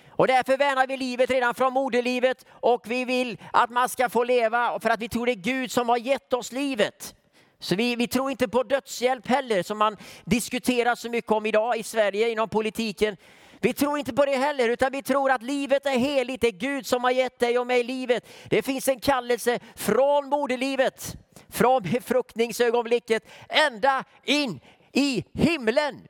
Och 0.10 0.28
därför 0.28 0.58
värnar 0.58 0.88
vi 0.88 0.98
livet 0.98 1.30
redan 1.30 1.56
från 1.56 1.74
moderlivet 1.74 2.46
och 2.50 2.82
vi 2.86 3.06
vill 3.06 3.38
att 3.54 3.70
man 3.70 3.90
ska 3.90 4.10
få 4.10 4.24
leva 4.24 4.80
för 4.80 4.90
att 4.90 5.00
vi 5.00 5.10
tror 5.10 5.26
det 5.26 5.32
är 5.32 5.36
Gud 5.36 5.72
som 5.72 5.90
har 5.90 5.98
gett 5.98 6.34
oss 6.34 6.52
livet. 6.52 7.16
Så 7.60 7.76
vi, 7.76 7.96
vi 7.96 8.08
tror 8.08 8.32
inte 8.32 8.48
på 8.48 8.64
dödshjälp 8.64 9.28
heller 9.28 9.64
som 9.64 9.78
man 9.78 9.98
diskuterar 10.26 10.96
så 10.96 11.10
mycket 11.10 11.32
om 11.32 11.46
idag 11.46 11.78
i 11.78 11.84
Sverige 11.84 12.30
inom 12.30 12.50
politiken. 12.50 13.18
Vi 13.60 13.74
tror 13.74 14.00
inte 14.00 14.14
på 14.14 14.26
det 14.26 14.36
heller, 14.36 14.70
utan 14.70 14.92
vi 14.92 15.04
tror 15.04 15.32
att 15.32 15.44
livet 15.44 15.86
är 15.86 15.98
heligt. 15.98 16.42
Det 16.42 16.48
är 16.48 16.52
Gud 16.52 16.86
som 16.86 17.04
har 17.04 17.12
gett 17.12 17.40
dig 17.40 17.60
och 17.60 17.68
mig 17.68 17.84
livet. 17.84 18.28
Det 18.50 18.62
finns 18.62 18.88
en 18.88 19.00
kallelse 19.00 19.60
från 19.76 20.30
moderlivet, 20.30 21.16
från 21.50 21.84
befruktningsögonblicket, 21.84 23.24
ända 23.50 24.04
in 24.24 24.60
i 24.92 25.24
himlen. 25.34 26.08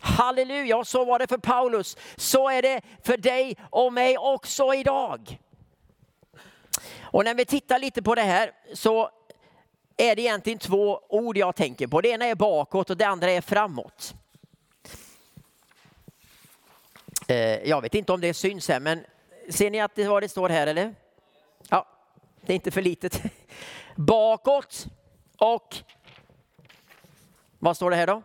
Halleluja, 0.00 0.84
så 0.84 1.04
var 1.04 1.18
det 1.18 1.26
för 1.26 1.38
Paulus. 1.38 1.96
Så 2.16 2.48
är 2.48 2.62
det 2.62 2.80
för 3.02 3.16
dig 3.16 3.56
och 3.70 3.92
mig 3.92 4.18
också 4.18 4.74
idag. 4.74 5.38
Och 7.00 7.24
när 7.24 7.34
vi 7.34 7.44
tittar 7.44 7.78
lite 7.78 8.02
på 8.02 8.14
det 8.14 8.22
här 8.22 8.50
så 8.74 9.10
är 9.96 10.16
det 10.16 10.22
egentligen 10.22 10.58
två 10.58 11.00
ord 11.08 11.36
jag 11.36 11.56
tänker 11.56 11.86
på. 11.86 12.00
Det 12.00 12.08
ena 12.08 12.24
är 12.24 12.34
bakåt 12.34 12.90
och 12.90 12.96
det 12.96 13.04
andra 13.04 13.30
är 13.30 13.40
framåt. 13.40 14.14
Eh, 17.28 17.68
jag 17.68 17.80
vet 17.80 17.94
inte 17.94 18.12
om 18.12 18.20
det 18.20 18.34
syns 18.34 18.68
här, 18.68 18.80
men 18.80 19.04
ser 19.50 19.70
ni 19.70 19.80
att 19.80 19.94
det, 19.94 20.08
vad 20.08 20.22
det 20.22 20.28
står 20.28 20.48
här 20.48 20.66
eller? 20.66 20.94
Ja, 21.68 21.86
det 22.40 22.52
är 22.52 22.54
inte 22.54 22.70
för 22.70 22.82
litet. 22.82 23.22
Bakåt 23.96 24.86
och 25.38 25.76
vad 27.58 27.76
står 27.76 27.90
det 27.90 27.96
här 27.96 28.06
då? 28.06 28.22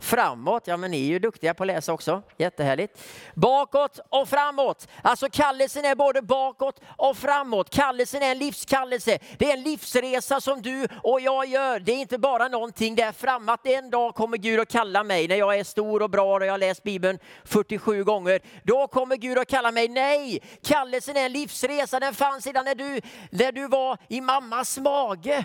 Framåt, 0.00 0.66
ja 0.66 0.76
men 0.76 0.90
ni 0.90 0.96
är 0.96 1.08
ju 1.08 1.18
duktiga 1.18 1.54
på 1.54 1.62
att 1.62 1.66
läsa 1.66 1.92
också. 1.92 2.22
Jättehärligt. 2.36 3.00
Bakåt 3.34 4.00
och 4.08 4.28
framåt. 4.28 4.88
Alltså 5.02 5.28
kallelsen 5.30 5.84
är 5.84 5.94
både 5.94 6.22
bakåt 6.22 6.80
och 6.96 7.16
framåt. 7.16 7.70
Kallelsen 7.70 8.22
är 8.22 8.30
en 8.30 8.38
livskallelse. 8.38 9.18
Det 9.38 9.50
är 9.50 9.56
en 9.56 9.62
livsresa 9.62 10.40
som 10.40 10.62
du 10.62 10.88
och 11.02 11.20
jag 11.20 11.46
gör. 11.46 11.80
Det 11.80 11.92
är 11.92 11.96
inte 11.96 12.18
bara 12.18 12.48
någonting 12.48 12.94
där 12.94 13.12
framme 13.12 13.52
att 13.52 13.66
en 13.66 13.90
dag 13.90 14.14
kommer 14.14 14.36
Gud 14.36 14.60
att 14.60 14.68
kalla 14.68 15.04
mig 15.04 15.28
när 15.28 15.36
jag 15.36 15.58
är 15.58 15.64
stor 15.64 16.02
och 16.02 16.10
bra 16.10 16.34
och 16.34 16.46
jag 16.46 16.52
har 16.52 16.58
läst 16.58 16.82
Bibeln 16.82 17.18
47 17.44 18.04
gånger. 18.04 18.40
Då 18.62 18.86
kommer 18.86 19.16
Gud 19.16 19.38
att 19.38 19.48
kalla 19.48 19.72
mig. 19.72 19.88
Nej, 19.88 20.42
kallelsen 20.62 21.16
är 21.16 21.26
en 21.26 21.32
livsresa. 21.32 22.00
Den 22.00 22.14
fanns 22.14 22.46
redan 22.46 22.64
när 22.64 22.74
du, 22.74 23.00
när 23.30 23.52
du 23.52 23.68
var 23.68 23.98
i 24.08 24.20
mammas 24.20 24.78
mage. 24.78 25.44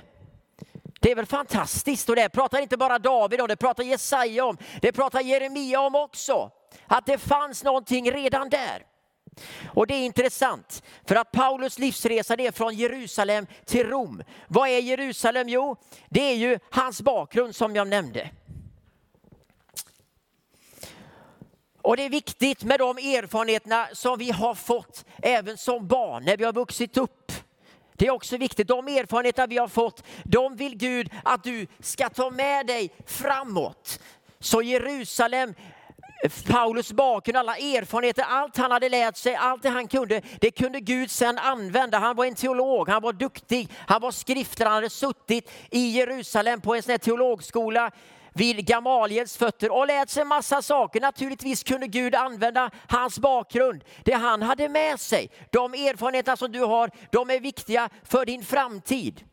Det 1.06 1.12
är 1.12 1.16
väl 1.16 1.26
fantastiskt 1.26 2.10
och 2.10 2.16
det 2.16 2.30
pratar 2.30 2.62
inte 2.62 2.78
bara 2.78 3.00
David 3.00 3.42
om, 3.42 3.48
det 3.48 3.56
pratar 3.56 3.84
Jesaja 3.84 4.46
om, 4.46 4.58
det 4.82 4.92
pratar 4.92 5.22
Jeremia 5.22 5.80
om 5.82 5.96
också. 5.96 6.52
Att 6.88 7.06
det 7.06 7.18
fanns 7.18 7.64
någonting 7.64 8.12
redan 8.12 8.50
där. 8.50 8.86
Och 9.74 9.88
det 9.88 9.94
är 9.94 10.06
intressant, 10.06 10.84
för 11.08 11.16
att 11.16 11.32
Paulus 11.32 11.80
livsresa 11.80 12.36
det 12.36 12.48
är 12.48 12.52
från 12.52 12.76
Jerusalem 12.76 13.48
till 13.66 13.88
Rom. 13.88 14.24
Vad 14.48 14.70
är 14.70 14.80
Jerusalem? 14.80 15.50
Jo, 15.50 15.76
det 16.10 16.22
är 16.22 16.36
ju 16.36 16.60
hans 16.70 17.02
bakgrund 17.02 17.56
som 17.56 17.76
jag 17.76 17.88
nämnde. 17.88 18.30
Och 21.82 21.98
det 21.98 22.06
är 22.06 22.10
viktigt 22.10 22.64
med 22.64 22.80
de 22.80 22.98
erfarenheterna 22.98 23.88
som 23.94 24.20
vi 24.20 24.32
har 24.32 24.56
fått 24.56 25.06
även 25.18 25.58
som 25.58 25.88
barn 25.88 26.26
när 26.26 26.38
vi 26.38 26.44
har 26.44 26.54
vuxit 26.54 26.98
upp. 26.98 27.25
Det 27.98 28.08
är 28.08 28.12
också 28.12 28.38
viktigt, 28.38 28.68
de 28.68 28.88
erfarenheter 28.88 29.48
vi 29.48 29.58
har 29.58 29.68
fått, 29.68 30.04
de 30.24 30.56
vill 30.56 30.78
Gud 30.78 31.10
att 31.24 31.44
du 31.44 31.68
ska 31.80 32.10
ta 32.10 32.30
med 32.30 32.68
dig 32.68 32.90
framåt. 33.06 34.00
Så 34.40 34.62
Jerusalem, 34.62 35.54
Paulus 36.48 36.92
bakgrund, 36.92 37.38
alla 37.38 37.58
erfarenheter, 37.58 38.24
allt 38.24 38.58
han 38.58 38.72
hade 38.72 38.90
lärt 38.90 39.18
sig, 39.18 39.36
allt 39.36 39.64
det 39.64 39.70
han 39.70 39.88
kunde, 39.88 40.22
det 40.42 40.52
kunde 40.52 40.80
Gud 40.80 41.12
sen 41.12 41.38
använda. 41.38 41.98
Han 42.00 42.16
var 42.16 42.26
en 42.26 42.36
teolog, 42.36 42.90
han 42.90 43.02
var 43.02 43.14
duktig, 43.14 43.70
han 43.88 44.02
var 44.02 44.12
skrifter, 44.12 44.66
han 44.66 44.74
hade 44.74 44.90
suttit 44.90 45.52
i 45.72 45.90
Jerusalem 45.90 46.62
på 46.62 46.76
en 46.76 46.84
sån 46.84 46.92
här 46.92 46.98
teologskola 46.98 47.92
vid 48.36 48.66
Gamaliels 48.66 49.38
fötter 49.38 49.72
och 49.72 49.88
lärt 49.88 50.10
sig 50.10 50.26
massa 50.26 50.62
saker. 50.62 51.02
Naturligtvis 51.02 51.64
kunde 51.64 51.88
Gud 51.88 52.16
använda 52.16 52.72
hans 52.88 53.20
bakgrund, 53.20 53.84
det 54.04 54.14
han 54.14 54.42
hade 54.42 54.70
med 54.70 55.00
sig. 55.00 55.30
De 55.50 55.74
erfarenheter 55.74 56.36
som 56.36 56.52
du 56.52 56.60
har, 56.60 56.92
de 57.12 57.30
är 57.30 57.40
viktiga 57.40 57.90
för 58.04 58.26
din 58.26 58.46
framtid. 58.46 59.24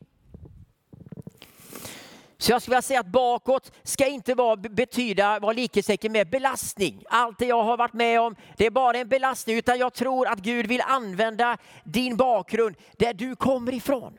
Så 2.38 2.52
jag 2.52 2.62
skulle 2.62 2.74
vilja 2.74 2.82
säga 2.82 3.00
att 3.00 3.06
bakåt 3.06 3.72
ska 3.82 4.06
inte 4.06 4.34
vara, 4.34 4.56
betyda 4.56 5.38
vara 5.38 5.52
likhetstecken 5.52 6.12
med 6.12 6.30
belastning. 6.30 7.04
Allt 7.08 7.38
det 7.38 7.46
jag 7.46 7.62
har 7.62 7.76
varit 7.76 7.92
med 7.92 8.20
om, 8.20 8.36
det 8.56 8.66
är 8.66 8.70
bara 8.70 8.98
en 8.98 9.08
belastning. 9.08 9.56
Utan 9.56 9.78
jag 9.78 9.92
tror 9.92 10.28
att 10.28 10.38
Gud 10.38 10.66
vill 10.66 10.80
använda 10.80 11.58
din 11.84 12.16
bakgrund 12.16 12.76
där 12.96 13.14
du 13.14 13.36
kommer 13.36 13.74
ifrån. 13.74 14.18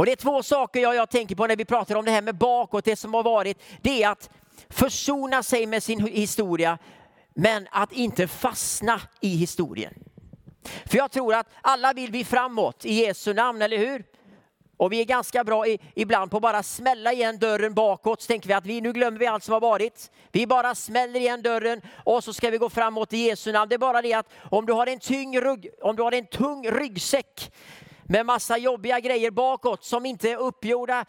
Och 0.00 0.06
det 0.06 0.12
är 0.12 0.16
två 0.16 0.42
saker 0.42 0.80
jag, 0.80 0.94
jag 0.94 1.10
tänker 1.10 1.34
på 1.34 1.46
när 1.46 1.56
vi 1.56 1.64
pratar 1.64 1.94
om 1.94 2.04
det 2.04 2.10
här 2.10 2.22
med 2.22 2.34
bakåt, 2.34 2.84
det 2.84 2.96
som 2.96 3.14
har 3.14 3.22
varit. 3.22 3.62
Det 3.80 4.02
är 4.02 4.08
att 4.08 4.30
försona 4.68 5.42
sig 5.42 5.66
med 5.66 5.82
sin 5.82 6.06
historia, 6.06 6.78
men 7.34 7.68
att 7.70 7.92
inte 7.92 8.28
fastna 8.28 9.00
i 9.20 9.28
historien. 9.28 9.94
För 10.86 10.98
jag 10.98 11.10
tror 11.10 11.34
att 11.34 11.46
alla 11.60 11.92
vill 11.92 12.10
vi 12.10 12.24
framåt 12.24 12.84
i 12.84 12.92
Jesu 12.92 13.34
namn, 13.34 13.62
eller 13.62 13.78
hur? 13.78 14.04
Och 14.76 14.92
vi 14.92 15.00
är 15.00 15.04
ganska 15.04 15.44
bra 15.44 15.66
i, 15.66 15.78
ibland 15.94 16.30
på 16.30 16.36
att 16.36 16.42
bara 16.42 16.62
smälla 16.62 17.12
igen 17.12 17.38
dörren 17.38 17.74
bakåt. 17.74 18.22
Så 18.22 18.26
tänker 18.26 18.48
vi 18.48 18.54
att 18.54 18.66
vi, 18.66 18.80
nu 18.80 18.92
glömmer 18.92 19.18
vi 19.18 19.26
allt 19.26 19.44
som 19.44 19.52
har 19.52 19.60
varit. 19.60 20.10
Vi 20.32 20.46
bara 20.46 20.74
smäller 20.74 21.20
igen 21.20 21.42
dörren 21.42 21.82
och 22.04 22.24
så 22.24 22.32
ska 22.32 22.50
vi 22.50 22.58
gå 22.58 22.70
framåt 22.70 23.12
i 23.12 23.18
Jesu 23.18 23.52
namn. 23.52 23.68
Det 23.68 23.74
är 23.74 23.78
bara 23.78 24.02
det 24.02 24.14
att 24.14 24.28
om 24.50 24.66
du 24.66 24.72
har 24.72 24.86
en, 24.86 24.98
tyng 25.00 25.40
rygg, 25.40 25.70
om 25.82 25.96
du 25.96 26.02
har 26.02 26.12
en 26.12 26.26
tung 26.26 26.70
ryggsäck 26.70 27.52
med 28.10 28.26
massa 28.26 28.58
jobbiga 28.58 29.00
grejer 29.00 29.30
bakåt 29.30 29.84
som 29.84 30.06
inte 30.06 30.30
är 30.30 30.36
uppgjorda 30.36 31.04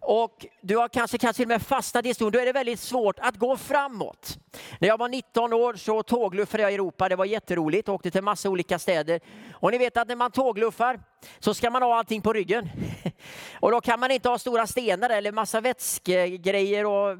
och 0.00 0.46
du 0.60 0.76
har 0.76 0.88
kanske, 0.88 1.18
kanske 1.18 1.42
till 1.42 1.44
och 1.44 1.48
med 1.48 1.62
fastnat 1.62 2.04
i 2.04 2.08
historien, 2.08 2.32
då 2.32 2.38
är 2.38 2.46
det 2.46 2.52
väldigt 2.52 2.80
svårt 2.80 3.18
att 3.18 3.36
gå 3.36 3.56
framåt. 3.56 4.38
När 4.78 4.88
jag 4.88 4.98
var 4.98 5.08
19 5.08 5.52
år 5.52 5.74
så 5.74 6.02
tågluffade 6.02 6.62
jag 6.62 6.72
i 6.72 6.74
Europa, 6.74 7.08
det 7.08 7.16
var 7.16 7.24
jätteroligt, 7.24 7.88
åkte 7.88 8.10
till 8.10 8.22
massa 8.22 8.50
olika 8.50 8.78
städer. 8.78 9.20
Och 9.52 9.70
ni 9.70 9.78
vet 9.78 9.96
att 9.96 10.08
när 10.08 10.16
man 10.16 10.30
tågluffar 10.30 11.00
så 11.38 11.54
ska 11.54 11.70
man 11.70 11.82
ha 11.82 11.98
allting 11.98 12.22
på 12.22 12.32
ryggen. 12.32 12.68
Och 13.60 13.70
då 13.70 13.80
kan 13.80 14.00
man 14.00 14.10
inte 14.10 14.28
ha 14.28 14.38
stora 14.38 14.66
stenar 14.66 15.10
eller 15.10 15.32
massa 15.32 15.60
vätskegrejer, 15.60 16.86
och, 16.86 17.18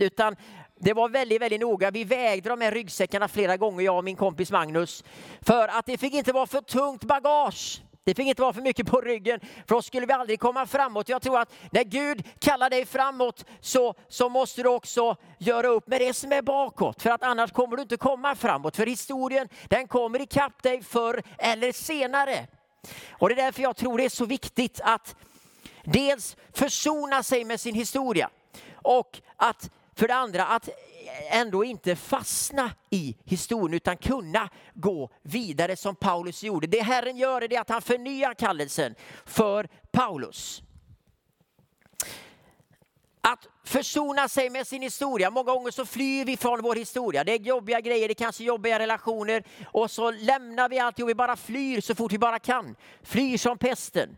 utan 0.00 0.36
det 0.80 0.92
var 0.92 1.08
väldigt, 1.08 1.42
väldigt 1.42 1.60
noga. 1.60 1.90
Vi 1.90 2.04
vägde 2.04 2.48
de 2.48 2.60
här 2.60 2.72
ryggsäckarna 2.72 3.28
flera 3.28 3.56
gånger, 3.56 3.84
jag 3.84 3.96
och 3.96 4.04
min 4.04 4.16
kompis 4.16 4.50
Magnus, 4.50 5.04
för 5.40 5.68
att 5.68 5.86
det 5.86 5.98
fick 5.98 6.14
inte 6.14 6.32
vara 6.32 6.46
för 6.46 6.60
tungt 6.60 7.04
bagage. 7.04 7.82
Det 8.04 8.14
fick 8.14 8.26
inte 8.26 8.42
vara 8.42 8.52
för 8.52 8.62
mycket 8.62 8.86
på 8.86 9.00
ryggen, 9.00 9.40
för 9.40 9.74
då 9.74 9.82
skulle 9.82 10.06
vi 10.06 10.12
aldrig 10.12 10.40
komma 10.40 10.66
framåt. 10.66 11.08
Jag 11.08 11.22
tror 11.22 11.40
att 11.40 11.52
när 11.70 11.84
Gud 11.84 12.28
kallar 12.38 12.70
dig 12.70 12.86
framåt 12.86 13.44
så, 13.60 13.94
så 14.08 14.28
måste 14.28 14.62
du 14.62 14.68
också 14.68 15.16
göra 15.38 15.66
upp 15.66 15.86
med 15.86 16.00
det 16.00 16.14
som 16.14 16.32
är 16.32 16.42
bakåt, 16.42 17.02
för 17.02 17.10
att 17.10 17.22
annars 17.22 17.52
kommer 17.52 17.76
du 17.76 17.82
inte 17.82 17.96
komma 17.96 18.34
framåt. 18.34 18.76
För 18.76 18.86
historien, 18.86 19.48
den 19.68 19.88
kommer 19.88 20.20
ikapp 20.20 20.62
dig 20.62 20.82
förr 20.82 21.22
eller 21.38 21.72
senare. 21.72 22.46
Och 23.10 23.28
det 23.28 23.34
är 23.34 23.44
därför 23.44 23.62
jag 23.62 23.76
tror 23.76 23.98
det 23.98 24.04
är 24.04 24.08
så 24.08 24.26
viktigt 24.26 24.80
att 24.84 25.16
dels 25.84 26.36
försona 26.52 27.22
sig 27.22 27.44
med 27.44 27.60
sin 27.60 27.74
historia 27.74 28.30
och 28.74 29.20
att 29.36 29.70
för 29.94 30.08
det 30.08 30.14
andra 30.14 30.46
att 30.46 30.68
ändå 31.30 31.64
inte 31.64 31.96
fastna 31.96 32.70
i 32.90 33.16
historien 33.24 33.74
utan 33.74 33.96
kunna 33.96 34.50
gå 34.74 35.10
vidare 35.22 35.76
som 35.76 35.96
Paulus 35.96 36.42
gjorde. 36.42 36.66
Det 36.66 36.82
Herren 36.82 37.16
gör 37.16 37.52
är 37.52 37.60
att 37.60 37.68
han 37.68 37.82
förnyar 37.82 38.34
kallelsen 38.34 38.94
för 39.26 39.68
Paulus. 39.90 40.62
Att 43.20 43.48
försona 43.64 44.28
sig 44.28 44.50
med 44.50 44.66
sin 44.66 44.82
historia. 44.82 45.30
Många 45.30 45.52
gånger 45.52 45.70
så 45.70 45.86
flyr 45.86 46.24
vi 46.24 46.36
från 46.36 46.62
vår 46.62 46.76
historia. 46.76 47.24
Det 47.24 47.32
är 47.32 47.38
jobbiga 47.38 47.80
grejer, 47.80 48.08
det 48.08 48.12
är 48.12 48.24
kanske 48.24 48.44
jobbiga 48.44 48.78
relationer 48.78 49.44
och 49.64 49.90
så 49.90 50.10
lämnar 50.10 50.68
vi 50.68 50.78
allt 50.78 51.00
och 51.00 51.08
vi 51.08 51.14
bara 51.14 51.36
flyr 51.36 51.80
så 51.80 51.94
fort 51.94 52.12
vi 52.12 52.18
bara 52.18 52.38
kan. 52.38 52.76
Flyr 53.02 53.38
som 53.38 53.58
pesten. 53.58 54.16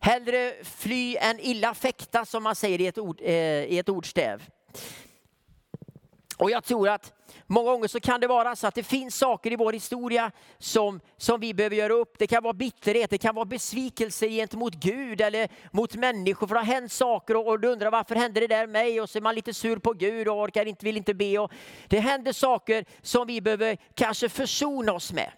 Hellre 0.00 0.54
fly 0.64 1.16
än 1.16 1.40
illa 1.40 1.74
fäkta 1.74 2.24
som 2.24 2.42
man 2.42 2.54
säger 2.54 2.80
i 2.80 2.86
ett, 2.86 2.98
ord, 2.98 3.20
eh, 3.20 3.64
i 3.64 3.78
ett 3.78 3.88
ordstäv. 3.88 4.42
Och 6.36 6.50
jag 6.50 6.64
tror 6.64 6.88
att 6.88 7.12
många 7.46 7.70
gånger 7.70 7.88
så 7.88 8.00
kan 8.00 8.20
det 8.20 8.26
vara 8.26 8.56
så 8.56 8.66
att 8.66 8.74
det 8.74 8.82
finns 8.82 9.16
saker 9.16 9.52
i 9.52 9.56
vår 9.56 9.72
historia 9.72 10.30
som, 10.58 11.00
som 11.16 11.40
vi 11.40 11.54
behöver 11.54 11.76
göra 11.76 11.92
upp. 11.92 12.14
Det 12.18 12.26
kan 12.26 12.42
vara 12.42 12.52
bitterhet, 12.52 13.10
det 13.10 13.18
kan 13.18 13.34
vara 13.34 13.44
besvikelse 13.44 14.28
gentemot 14.28 14.74
Gud 14.74 15.20
eller 15.20 15.48
mot 15.70 15.94
människor. 15.94 16.46
För 16.46 16.54
det 16.54 16.60
har 16.60 16.66
hänt 16.66 16.92
saker 16.92 17.36
och, 17.36 17.48
och 17.48 17.60
du 17.60 17.68
undrar 17.68 17.90
varför 17.90 18.14
hände 18.14 18.40
det 18.40 18.46
där 18.46 18.66
mig? 18.66 19.00
Och 19.00 19.10
så 19.10 19.18
är 19.18 19.22
man 19.22 19.34
lite 19.34 19.54
sur 19.54 19.76
på 19.76 19.92
Gud 19.92 20.28
och 20.28 20.40
orkar 20.40 20.66
inte, 20.66 20.84
vill 20.84 20.96
inte 20.96 21.14
be. 21.14 21.38
Och 21.38 21.52
det 21.88 22.00
händer 22.00 22.32
saker 22.32 22.84
som 23.02 23.26
vi 23.26 23.40
behöver 23.40 23.76
kanske 23.94 24.28
försona 24.28 24.92
oss 24.92 25.12
med. 25.12 25.30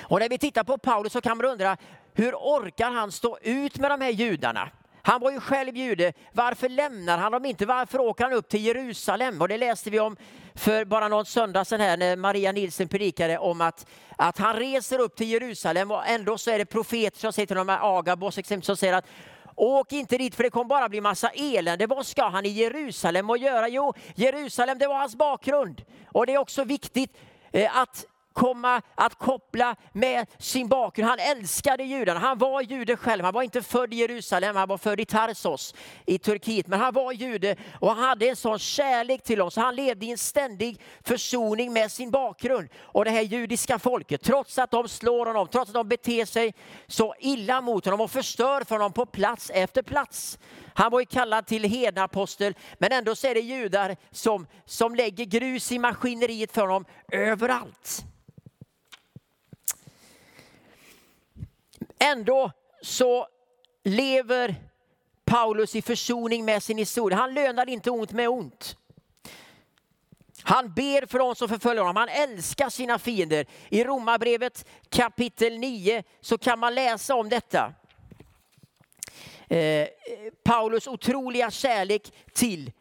Och 0.00 0.20
när 0.20 0.28
vi 0.28 0.38
tittar 0.38 0.64
på 0.64 0.78
Paulus 0.78 1.12
så 1.12 1.20
kan 1.20 1.36
man 1.36 1.46
undra, 1.46 1.76
hur 2.14 2.34
orkar 2.34 2.90
han 2.90 3.12
stå 3.12 3.38
ut 3.42 3.78
med 3.78 3.90
de 3.90 4.00
här 4.00 4.10
judarna? 4.10 4.70
Han 5.06 5.20
var 5.20 5.30
ju 5.30 5.40
själv 5.40 5.76
jude. 5.76 6.12
Varför 6.32 6.68
lämnar 6.68 7.18
han 7.18 7.32
dem 7.32 7.44
inte? 7.44 7.66
Varför 7.66 8.00
åker 8.00 8.24
han 8.24 8.32
upp 8.32 8.48
till 8.48 8.64
Jerusalem? 8.64 9.40
Och 9.40 9.48
det 9.48 9.58
läste 9.58 9.90
vi 9.90 10.00
om 10.00 10.16
för 10.54 10.84
bara 10.84 11.08
någon 11.08 11.26
söndag 11.26 11.64
sedan 11.64 11.80
här 11.80 11.96
när 11.96 12.16
Maria 12.16 12.52
Nilsen 12.52 12.88
predikade 12.88 13.38
om 13.38 13.60
att, 13.60 13.86
att 14.16 14.38
han 14.38 14.56
reser 14.56 14.98
upp 14.98 15.16
till 15.16 15.28
Jerusalem 15.28 15.90
och 15.90 16.06
ändå 16.06 16.38
så 16.38 16.50
är 16.50 16.58
det 16.58 16.66
profeter 16.66 17.18
som 17.18 17.32
säger 17.32 17.46
till 17.46 17.56
honom, 17.56 17.78
Agabos 17.82 18.38
exempel, 18.38 18.66
som 18.66 18.76
säger 18.76 18.92
att 18.92 19.06
Åk 19.56 19.92
inte 19.92 20.18
dit 20.18 20.34
för 20.34 20.42
det 20.42 20.50
kommer 20.50 20.68
bara 20.68 20.88
bli 20.88 21.00
massa 21.00 21.28
elände. 21.28 21.86
Vad 21.86 22.06
ska 22.06 22.28
han 22.28 22.46
i 22.46 22.48
Jerusalem 22.48 23.30
och 23.30 23.38
göra? 23.38 23.68
Jo, 23.68 23.94
Jerusalem 24.14 24.78
det 24.78 24.86
var 24.86 24.98
hans 24.98 25.16
bakgrund. 25.16 25.82
Och 26.12 26.26
det 26.26 26.34
är 26.34 26.38
också 26.38 26.64
viktigt 26.64 27.16
eh, 27.52 27.78
att 27.78 28.06
komma 28.36 28.82
att 28.94 29.14
koppla 29.14 29.76
med 29.92 30.26
sin 30.38 30.68
bakgrund. 30.68 31.10
Han 31.10 31.18
älskade 31.18 31.84
judarna. 31.84 32.20
Han 32.20 32.38
var 32.38 32.60
jude 32.62 32.96
själv. 32.96 33.24
Han 33.24 33.34
var 33.34 33.42
inte 33.42 33.62
född 33.62 33.94
i 33.94 33.96
Jerusalem, 33.96 34.56
han 34.56 34.68
var 34.68 34.78
född 34.78 35.00
i 35.00 35.04
Tarsos 35.04 35.74
i 36.06 36.18
Turkiet. 36.18 36.66
Men 36.66 36.80
han 36.80 36.94
var 36.94 37.12
jude 37.12 37.56
och 37.80 37.88
han 37.88 38.04
hade 38.04 38.28
en 38.28 38.36
sån 38.36 38.58
kärlek 38.58 39.22
till 39.22 39.38
dem 39.38 39.50
så 39.50 39.60
han 39.60 39.74
levde 39.76 40.06
i 40.06 40.10
en 40.10 40.18
ständig 40.18 40.80
försoning 41.04 41.72
med 41.72 41.92
sin 41.92 42.10
bakgrund. 42.10 42.68
Och 42.76 43.04
det 43.04 43.10
här 43.10 43.22
judiska 43.22 43.78
folket, 43.78 44.22
trots 44.22 44.58
att 44.58 44.70
de 44.70 44.88
slår 44.88 45.26
honom, 45.26 45.48
trots 45.48 45.70
att 45.70 45.74
de 45.74 45.88
beter 45.88 46.24
sig 46.24 46.54
så 46.86 47.14
illa 47.18 47.60
mot 47.60 47.84
honom 47.84 48.00
och 48.00 48.10
förstör 48.10 48.64
för 48.64 48.74
honom 48.74 48.92
på 48.92 49.06
plats 49.06 49.50
efter 49.54 49.82
plats. 49.82 50.38
Han 50.74 50.92
var 50.92 51.00
ju 51.00 51.06
kallad 51.06 51.46
till 51.46 51.64
hednapostel, 51.64 52.54
men 52.78 52.92
ändå 52.92 53.14
så 53.14 53.26
är 53.26 53.34
det 53.34 53.40
judar 53.40 53.96
som, 54.10 54.46
som 54.64 54.94
lägger 54.94 55.24
grus 55.24 55.72
i 55.72 55.78
maskineriet 55.78 56.52
för 56.52 56.60
honom 56.60 56.84
överallt. 57.12 58.04
Ändå 61.98 62.52
så 62.82 63.28
lever 63.84 64.54
Paulus 65.24 65.74
i 65.74 65.82
försoning 65.82 66.44
med 66.44 66.62
sin 66.62 66.78
historia. 66.78 67.18
Han 67.18 67.34
lönar 67.34 67.68
inte 67.68 67.90
ont 67.90 68.12
med 68.12 68.28
ont. 68.28 68.76
Han 70.42 70.74
ber 70.74 71.06
för 71.06 71.18
dem 71.18 71.34
som 71.34 71.48
förföljer 71.48 71.82
honom. 71.82 71.96
Han 71.96 72.08
älskar 72.08 72.70
sina 72.70 72.98
fiender. 72.98 73.46
I 73.68 73.84
Romarbrevet 73.84 74.66
kapitel 74.88 75.58
9 75.58 76.02
så 76.20 76.38
kan 76.38 76.58
man 76.58 76.74
läsa 76.74 77.14
om 77.14 77.28
detta. 77.28 77.74
Eh, 79.48 79.88
Paulus 80.44 80.86
otroliga 80.86 81.50
kärlek 81.50 82.12
till 82.32 82.72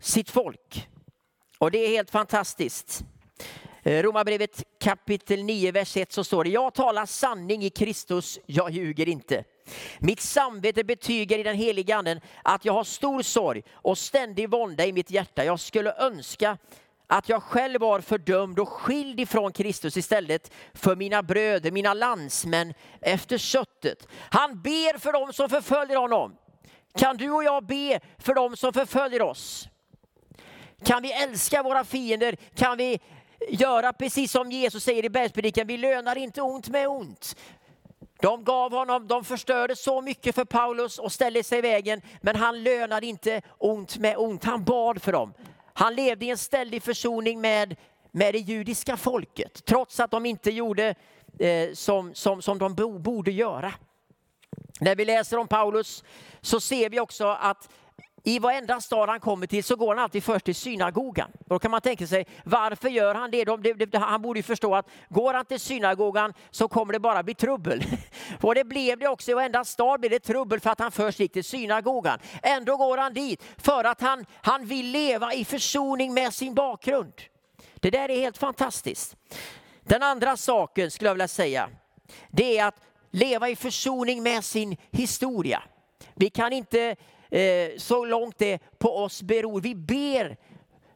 sitt 0.00 0.30
folk. 0.30 0.88
Och 1.58 1.70
det 1.70 1.78
är 1.78 1.88
helt 1.88 2.10
fantastiskt. 2.10 3.04
Eh, 3.84 4.02
Romarbrevet 4.02 4.64
kapitel 4.80 5.42
9, 5.42 5.72
vers 5.72 5.96
1 5.96 6.12
så 6.12 6.24
står 6.24 6.44
det, 6.44 6.50
jag 6.50 6.74
talar 6.74 7.06
sanning 7.06 7.64
i 7.64 7.70
Kristus, 7.70 8.38
jag 8.46 8.70
ljuger 8.70 9.08
inte. 9.08 9.44
Mitt 9.98 10.20
samvete 10.20 10.84
betygar 10.84 11.38
i 11.38 11.42
den 11.42 11.56
heliga 11.56 11.96
anden 11.96 12.20
att 12.44 12.64
jag 12.64 12.72
har 12.72 12.84
stor 12.84 13.22
sorg 13.22 13.62
och 13.72 13.98
ständig 13.98 14.50
vånda 14.50 14.86
i 14.86 14.92
mitt 14.92 15.10
hjärta. 15.10 15.44
Jag 15.44 15.60
skulle 15.60 15.94
önska 15.94 16.58
att 17.06 17.28
jag 17.28 17.42
själv 17.42 17.80
var 17.80 18.00
fördömd 18.00 18.58
och 18.58 18.68
skild 18.68 19.20
ifrån 19.20 19.52
Kristus 19.52 19.96
istället 19.96 20.52
för 20.74 20.96
mina 20.96 21.22
bröder, 21.22 21.70
mina 21.70 21.94
landsmän 21.94 22.74
efter 23.00 23.38
köttet. 23.38 24.08
Han 24.30 24.62
ber 24.62 24.98
för 24.98 25.12
dem 25.12 25.32
som 25.32 25.48
förföljer 25.48 25.96
honom. 25.96 26.36
Kan 26.98 27.16
du 27.16 27.30
och 27.30 27.44
jag 27.44 27.66
be 27.66 28.00
för 28.18 28.34
dem 28.34 28.56
som 28.56 28.72
förföljer 28.72 29.22
oss? 29.22 29.68
Kan 30.84 31.02
vi 31.02 31.12
älska 31.12 31.62
våra 31.62 31.84
fiender? 31.84 32.36
Kan 32.54 32.76
vi 32.76 33.00
göra 33.48 33.92
precis 33.92 34.32
som 34.32 34.50
Jesus 34.50 34.84
säger 34.84 35.04
i 35.04 35.10
bergspredikan, 35.10 35.66
vi 35.66 35.76
lönar 35.76 36.16
inte 36.16 36.42
ont 36.42 36.68
med 36.68 36.88
ont. 36.88 37.36
De 38.20 38.44
gav 38.44 38.72
honom, 38.72 39.08
de 39.08 39.24
förstörde 39.24 39.76
så 39.76 40.00
mycket 40.00 40.34
för 40.34 40.44
Paulus 40.44 40.98
och 40.98 41.12
ställde 41.12 41.44
sig 41.44 41.58
i 41.58 41.60
vägen, 41.60 42.02
men 42.20 42.36
han 42.36 42.62
lönade 42.62 43.06
inte 43.06 43.42
ont 43.58 43.98
med 43.98 44.16
ont. 44.16 44.44
Han 44.44 44.64
bad 44.64 45.02
för 45.02 45.12
dem. 45.12 45.34
Han 45.72 45.94
levde 45.94 46.24
i 46.24 46.30
en 46.30 46.38
ständig 46.38 46.82
försoning 46.82 47.40
med, 47.40 47.76
med 48.10 48.34
det 48.34 48.38
judiska 48.38 48.96
folket, 48.96 49.64
trots 49.64 50.00
att 50.00 50.10
de 50.10 50.26
inte 50.26 50.50
gjorde 50.50 50.94
eh, 51.38 51.72
som, 51.72 52.14
som, 52.14 52.42
som 52.42 52.58
de 52.58 53.02
borde 53.02 53.30
göra. 53.30 53.72
När 54.80 54.96
vi 54.96 55.04
läser 55.04 55.38
om 55.38 55.48
Paulus 55.48 56.04
så 56.40 56.60
ser 56.60 56.90
vi 56.90 57.00
också 57.00 57.26
att 57.26 57.68
i 58.24 58.38
varenda 58.38 58.80
stad 58.80 59.08
han 59.08 59.20
kommer 59.20 59.46
till 59.46 59.64
så 59.64 59.76
går 59.76 59.94
han 59.94 60.04
alltid 60.04 60.24
först 60.24 60.44
till 60.44 60.54
synagogan. 60.54 61.30
Då 61.46 61.58
kan 61.58 61.70
man 61.70 61.80
tänka 61.80 62.06
sig, 62.06 62.26
varför 62.44 62.88
gör 62.88 63.14
han 63.14 63.30
det? 63.30 63.98
Han 63.98 64.22
borde 64.22 64.38
ju 64.38 64.42
förstå 64.42 64.74
att 64.74 64.86
går 65.08 65.34
han 65.34 65.44
till 65.44 65.60
synagogan 65.60 66.32
så 66.50 66.68
kommer 66.68 66.92
det 66.92 66.98
bara 66.98 67.22
bli 67.22 67.34
trubbel. 67.34 67.84
Och 68.40 68.54
det 68.54 68.64
blev 68.64 68.98
det 68.98 69.08
också, 69.08 69.30
i 69.30 69.34
varenda 69.34 69.64
stad 69.64 70.00
blev 70.00 70.10
det 70.10 70.20
trubbel 70.20 70.60
för 70.60 70.70
att 70.70 70.80
han 70.80 70.92
först 70.92 71.20
gick 71.20 71.32
till 71.32 71.44
synagogan. 71.44 72.18
Ändå 72.42 72.76
går 72.76 72.98
han 72.98 73.14
dit 73.14 73.42
för 73.56 73.84
att 73.84 74.00
han, 74.00 74.26
han 74.42 74.66
vill 74.66 74.86
leva 74.90 75.34
i 75.34 75.44
försoning 75.44 76.14
med 76.14 76.34
sin 76.34 76.54
bakgrund. 76.54 77.12
Det 77.74 77.90
där 77.90 78.08
är 78.08 78.16
helt 78.16 78.38
fantastiskt. 78.38 79.16
Den 79.80 80.02
andra 80.02 80.36
saken 80.36 80.90
skulle 80.90 81.08
jag 81.08 81.14
vilja 81.14 81.28
säga, 81.28 81.68
det 82.30 82.58
är 82.58 82.66
att 82.66 82.80
leva 83.10 83.48
i 83.48 83.56
försoning 83.56 84.22
med 84.22 84.44
sin 84.44 84.76
historia. 84.90 85.62
Vi 86.14 86.30
kan 86.30 86.52
inte 86.52 86.96
Eh, 87.32 87.70
så 87.76 88.04
långt 88.04 88.38
det 88.38 88.58
på 88.78 88.96
oss 88.96 89.22
beror. 89.22 89.60
Vi 89.60 89.74
ber 89.74 90.36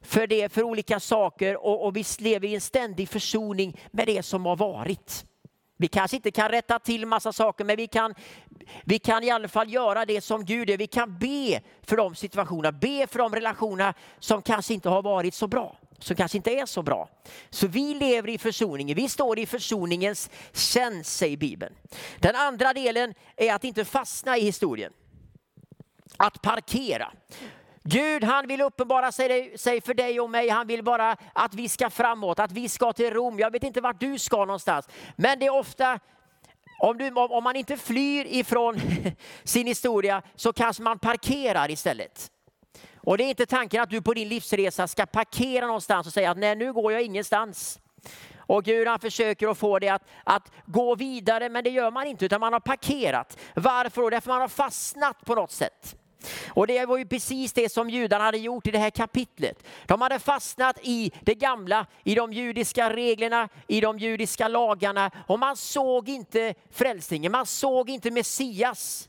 för 0.02 0.26
det, 0.26 0.52
för 0.52 0.62
olika 0.62 1.00
saker 1.00 1.56
och, 1.66 1.86
och 1.86 1.96
vi 1.96 2.04
lever 2.18 2.48
i 2.48 2.54
en 2.54 2.60
ständig 2.60 3.08
försoning 3.08 3.80
med 3.90 4.06
det 4.06 4.22
som 4.22 4.46
har 4.46 4.56
varit. 4.56 5.24
Vi 5.78 5.88
kanske 5.88 6.16
inte 6.16 6.30
kan 6.30 6.48
rätta 6.48 6.78
till 6.78 7.06
massa 7.06 7.32
saker, 7.32 7.64
men 7.64 7.76
vi 7.76 7.86
kan, 7.86 8.14
vi 8.84 8.98
kan 8.98 9.24
i 9.24 9.30
alla 9.30 9.48
fall 9.48 9.72
göra 9.72 10.04
det 10.04 10.20
som 10.20 10.44
Gud 10.44 10.70
är. 10.70 10.76
Vi 10.76 10.86
kan 10.86 11.18
be 11.18 11.60
för 11.82 11.96
de 11.96 12.14
situationerna, 12.14 12.72
be 12.72 13.06
för 13.06 13.18
de 13.18 13.34
relationer 13.34 13.94
som 14.18 14.42
kanske 14.42 14.74
inte 14.74 14.88
har 14.88 15.02
varit 15.02 15.34
så 15.34 15.46
bra, 15.46 15.76
som 15.98 16.16
kanske 16.16 16.36
inte 16.36 16.50
är 16.50 16.66
så 16.66 16.82
bra. 16.82 17.08
Så 17.50 17.66
vi 17.66 17.94
lever 17.94 18.28
i 18.28 18.38
försoningen, 18.38 18.96
vi 18.96 19.08
står 19.08 19.38
i 19.38 19.46
försoningens 19.46 20.30
tjänst, 20.52 21.12
säger 21.12 21.36
Bibeln. 21.36 21.74
Den 22.18 22.36
andra 22.36 22.72
delen 22.72 23.14
är 23.36 23.54
att 23.54 23.64
inte 23.64 23.84
fastna 23.84 24.38
i 24.38 24.40
historien 24.40 24.92
att 26.16 26.42
parkera. 26.42 27.12
Gud 27.88 28.24
han 28.24 28.46
vill 28.46 28.60
uppenbara 28.60 29.12
sig 29.12 29.80
för 29.80 29.94
dig 29.94 30.20
och 30.20 30.30
mig. 30.30 30.48
Han 30.48 30.66
vill 30.66 30.82
bara 30.82 31.16
att 31.32 31.54
vi 31.54 31.68
ska 31.68 31.90
framåt, 31.90 32.38
att 32.38 32.52
vi 32.52 32.68
ska 32.68 32.92
till 32.92 33.10
Rom. 33.10 33.38
Jag 33.38 33.50
vet 33.50 33.62
inte 33.62 33.80
vart 33.80 34.00
du 34.00 34.18
ska 34.18 34.36
någonstans. 34.36 34.88
Men 35.16 35.38
det 35.38 35.46
är 35.46 35.54
ofta, 35.54 35.98
om, 36.80 36.98
du, 36.98 37.10
om 37.10 37.44
man 37.44 37.56
inte 37.56 37.76
flyr 37.76 38.24
ifrån 38.28 38.80
sin 39.44 39.66
historia 39.66 40.22
så 40.36 40.52
kanske 40.52 40.82
man 40.82 40.98
parkerar 40.98 41.70
istället. 41.70 42.30
Och 42.96 43.18
det 43.18 43.24
är 43.24 43.28
inte 43.28 43.46
tanken 43.46 43.82
att 43.82 43.90
du 43.90 44.02
på 44.02 44.14
din 44.14 44.28
livsresa 44.28 44.88
ska 44.88 45.06
parkera 45.06 45.66
någonstans 45.66 46.06
och 46.06 46.12
säga 46.12 46.30
att 46.30 46.38
nej 46.38 46.56
nu 46.56 46.72
går 46.72 46.92
jag 46.92 47.02
ingenstans. 47.02 47.80
Och 48.38 48.64
Gud 48.64 48.88
han 48.88 48.98
försöker 48.98 49.48
att 49.48 49.58
få 49.58 49.78
dig 49.78 49.88
att, 49.88 50.02
att 50.24 50.52
gå 50.66 50.94
vidare 50.94 51.48
men 51.48 51.64
det 51.64 51.70
gör 51.70 51.90
man 51.90 52.06
inte 52.06 52.24
utan 52.24 52.40
man 52.40 52.52
har 52.52 52.60
parkerat. 52.60 53.38
Varför? 53.54 54.02
då? 54.02 54.10
Därför 54.10 54.30
man 54.30 54.40
har 54.40 54.48
fastnat 54.48 55.24
på 55.24 55.34
något 55.34 55.50
sätt. 55.50 55.96
Och 56.48 56.66
det 56.66 56.86
var 56.86 56.98
ju 56.98 57.06
precis 57.06 57.52
det 57.52 57.72
som 57.72 57.90
judarna 57.90 58.24
hade 58.24 58.38
gjort 58.38 58.66
i 58.66 58.70
det 58.70 58.78
här 58.78 58.90
kapitlet. 58.90 59.66
De 59.86 60.00
hade 60.00 60.18
fastnat 60.18 60.78
i 60.82 61.12
det 61.20 61.34
gamla, 61.34 61.86
i 62.04 62.14
de 62.14 62.32
judiska 62.32 62.92
reglerna, 62.92 63.48
i 63.66 63.80
de 63.80 63.98
judiska 63.98 64.48
lagarna 64.48 65.10
och 65.26 65.38
man 65.38 65.56
såg 65.56 66.08
inte 66.08 66.54
frälsningen, 66.70 67.32
man 67.32 67.46
såg 67.46 67.90
inte 67.90 68.10
Messias. 68.10 69.08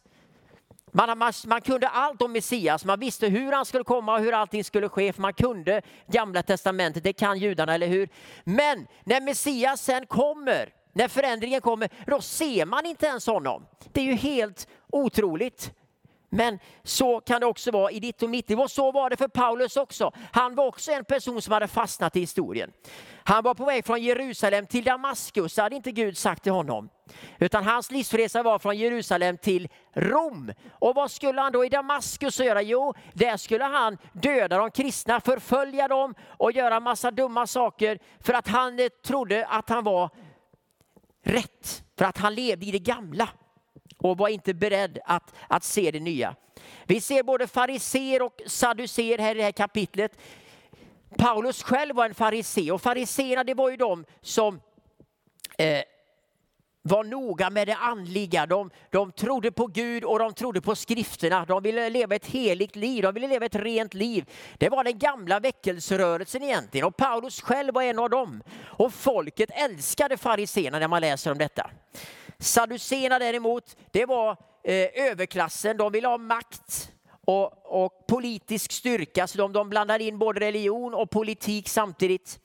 Man, 0.91 1.17
man, 1.17 1.33
man, 1.47 1.61
kunde 1.61 1.87
allt 1.87 2.21
om 2.21 2.31
Messias, 2.31 2.85
man 2.85 2.99
visste 2.99 3.27
hur 3.27 3.51
han 3.51 3.65
skulle 3.65 3.83
komma 3.83 4.13
och 4.13 4.19
hur 4.19 4.33
allting 4.33 4.63
skulle 4.63 4.89
ske, 4.89 5.13
för 5.13 5.21
man 5.21 5.33
kunde 5.33 5.81
gamla 6.07 6.43
testamentet, 6.43 7.03
det 7.03 7.13
kan 7.13 7.39
judarna, 7.39 7.73
eller 7.73 7.87
hur? 7.87 8.09
Men 8.43 8.87
när 9.03 9.21
Messias 9.21 9.81
sen 9.81 10.05
kommer, 10.05 10.69
när 10.93 11.07
förändringen 11.07 11.61
kommer, 11.61 11.89
då 12.05 12.21
ser 12.21 12.65
man 12.65 12.85
inte 12.85 13.05
ens 13.05 13.27
honom. 13.27 13.65
Det 13.91 14.01
är 14.01 14.05
ju 14.05 14.13
helt 14.13 14.67
otroligt. 14.91 15.71
Men 16.29 16.59
så 16.83 17.19
kan 17.19 17.39
det 17.39 17.45
också 17.45 17.71
vara 17.71 17.91
i 17.91 17.99
ditt 17.99 18.23
och 18.23 18.29
mitt 18.29 18.49
liv. 18.49 18.59
Och 18.59 18.71
så 18.71 18.91
var 18.91 19.09
det 19.09 19.17
för 19.17 19.27
Paulus 19.27 19.77
också. 19.77 20.11
Han 20.31 20.55
var 20.55 20.65
också 20.65 20.91
en 20.91 21.05
person 21.05 21.41
som 21.41 21.53
hade 21.53 21.67
fastnat 21.67 22.15
i 22.15 22.19
historien. 22.19 22.71
Han 23.23 23.43
var 23.43 23.53
på 23.53 23.65
väg 23.65 23.85
från 23.85 24.01
Jerusalem 24.01 24.65
till 24.65 24.83
Damaskus, 24.83 25.55
det 25.55 25.61
hade 25.61 25.75
inte 25.75 25.91
Gud 25.91 26.17
sagt 26.17 26.43
till 26.43 26.51
honom. 26.51 26.89
Utan 27.39 27.63
hans 27.63 27.91
livsresa 27.91 28.43
var 28.43 28.59
från 28.59 28.77
Jerusalem 28.77 29.37
till 29.37 29.69
Rom. 29.93 30.53
Och 30.71 30.95
vad 30.95 31.11
skulle 31.11 31.41
han 31.41 31.51
då 31.51 31.65
i 31.65 31.69
Damaskus 31.69 32.39
göra? 32.39 32.61
Jo, 32.61 32.93
där 33.13 33.37
skulle 33.37 33.63
han 33.63 33.97
döda 34.13 34.57
de 34.57 34.71
kristna, 34.71 35.21
förfölja 35.21 35.87
dem 35.87 36.15
och 36.27 36.51
göra 36.51 36.79
massa 36.79 37.11
dumma 37.11 37.47
saker 37.47 37.99
för 38.19 38.33
att 38.33 38.47
han 38.47 38.79
eh, 38.79 38.87
trodde 38.87 39.45
att 39.45 39.69
han 39.69 39.83
var 39.83 40.09
rätt. 41.23 41.83
För 41.97 42.05
att 42.05 42.17
han 42.17 42.35
levde 42.35 42.65
i 42.65 42.71
det 42.71 42.79
gamla 42.79 43.29
och 44.09 44.17
var 44.17 44.29
inte 44.29 44.53
beredd 44.53 44.99
att, 45.05 45.35
att 45.47 45.63
se 45.63 45.91
det 45.91 45.99
nya. 45.99 46.35
Vi 46.83 47.01
ser 47.01 47.23
både 47.23 47.47
fariser 47.47 48.21
och 48.21 48.41
saduser 48.45 49.17
här 49.17 49.35
i 49.35 49.37
det 49.37 49.43
här 49.43 49.51
kapitlet. 49.51 50.17
Paulus 51.17 51.63
själv 51.63 51.95
var 51.95 52.05
en 52.05 52.15
farisé 52.15 52.71
och 52.71 52.81
fariséerna 52.81 53.43
det 53.43 53.53
var 53.53 53.69
ju 53.69 53.77
de 53.77 54.05
som 54.21 54.61
eh, 55.57 55.81
var 56.87 57.03
noga 57.03 57.49
med 57.49 57.67
det 57.67 57.75
andliga. 57.75 58.45
De, 58.45 58.69
de 58.89 59.11
trodde 59.11 59.51
på 59.51 59.67
Gud 59.67 60.03
och 60.03 60.19
de 60.19 60.33
trodde 60.33 60.61
på 60.61 60.75
skrifterna. 60.75 61.45
De 61.45 61.63
ville 61.63 61.89
leva 61.89 62.15
ett 62.15 62.25
heligt 62.25 62.75
liv, 62.75 63.01
de 63.01 63.13
ville 63.13 63.27
leva 63.27 63.45
ett 63.45 63.55
rent 63.55 63.93
liv. 63.93 64.25
Det 64.57 64.69
var 64.69 64.83
den 64.83 64.99
gamla 64.99 65.39
väckelserörelsen 65.39 66.43
egentligen 66.43 66.87
och 66.87 66.97
Paulus 66.97 67.41
själv 67.41 67.73
var 67.73 67.81
en 67.81 67.99
av 67.99 68.09
dem. 68.09 68.43
Och 68.59 68.93
folket 68.93 69.49
älskade 69.53 70.17
fariséerna 70.17 70.79
när 70.79 70.87
man 70.87 71.01
läser 71.01 71.31
om 71.31 71.37
detta. 71.37 71.69
Sadduceerna 72.39 73.19
däremot, 73.19 73.77
det 73.91 74.05
var 74.05 74.37
eh, 74.63 74.87
överklassen. 74.93 75.77
De 75.77 75.91
ville 75.91 76.07
ha 76.07 76.17
makt 76.17 76.91
och, 77.25 77.83
och 77.83 78.07
politisk 78.07 78.71
styrka, 78.71 79.27
så 79.27 79.37
de, 79.37 79.53
de 79.53 79.69
blandade 79.69 80.03
in 80.03 80.17
både 80.17 80.39
religion 80.39 80.93
och 80.93 81.09
politik 81.09 81.69
samtidigt. 81.69 82.39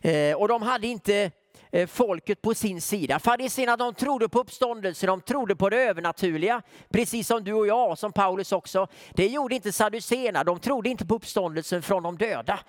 Eh, 0.00 0.36
och 0.36 0.48
de 0.48 0.62
hade 0.62 0.86
inte 0.86 1.30
eh, 1.70 1.86
folket 1.86 2.42
på 2.42 2.54
sin 2.54 2.80
sida. 2.80 3.18
Fariséerna 3.18 3.76
de 3.76 3.94
trodde 3.94 4.28
på 4.28 4.40
uppståndelse, 4.40 5.06
de 5.06 5.20
trodde 5.20 5.56
på 5.56 5.70
det 5.70 5.76
övernaturliga, 5.76 6.62
precis 6.90 7.26
som 7.26 7.44
du 7.44 7.52
och 7.52 7.66
jag, 7.66 7.98
som 7.98 8.12
Paulus 8.12 8.52
också. 8.52 8.86
Det 9.14 9.26
gjorde 9.26 9.54
inte 9.54 9.72
saduséerna, 9.72 10.44
de 10.44 10.60
trodde 10.60 10.88
inte 10.88 11.06
på 11.06 11.14
uppståndelsen 11.14 11.82
från 11.82 12.02
de 12.02 12.16
döda. 12.18 12.60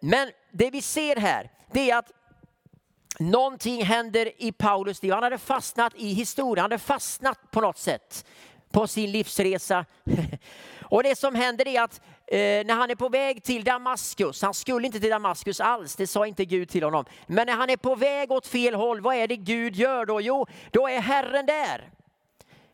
Men 0.00 0.30
det 0.50 0.70
vi 0.70 0.82
ser 0.82 1.16
här, 1.16 1.50
det 1.72 1.90
är 1.90 1.98
att 1.98 2.12
Någonting 3.20 3.84
händer 3.84 4.32
i 4.36 4.52
Paulus 4.52 5.02
liv. 5.02 5.12
Han 5.12 5.22
hade 5.22 5.38
fastnat 5.38 5.92
i 5.96 6.12
historien, 6.12 6.62
han 6.62 6.70
hade 6.70 6.82
fastnat 6.82 7.50
på 7.50 7.60
något 7.60 7.78
sätt 7.78 8.24
på 8.70 8.86
sin 8.86 9.12
livsresa. 9.12 9.84
Och 10.82 11.02
det 11.02 11.18
som 11.18 11.34
händer 11.34 11.68
är 11.68 11.82
att 11.82 12.00
eh, 12.26 12.38
när 12.38 12.74
han 12.74 12.90
är 12.90 12.94
på 12.94 13.08
väg 13.08 13.42
till 13.42 13.64
Damaskus, 13.64 14.42
han 14.42 14.54
skulle 14.54 14.86
inte 14.86 15.00
till 15.00 15.10
Damaskus 15.10 15.60
alls, 15.60 15.96
det 15.96 16.06
sa 16.06 16.26
inte 16.26 16.44
Gud 16.44 16.68
till 16.68 16.82
honom. 16.82 17.04
Men 17.26 17.46
när 17.46 17.54
han 17.54 17.70
är 17.70 17.76
på 17.76 17.94
väg 17.94 18.32
åt 18.32 18.46
fel 18.46 18.74
håll, 18.74 19.00
vad 19.00 19.16
är 19.16 19.28
det 19.28 19.36
Gud 19.36 19.76
gör 19.76 20.06
då? 20.06 20.20
Jo, 20.20 20.46
då 20.70 20.88
är 20.88 21.00
Herren 21.00 21.46
där. 21.46 21.90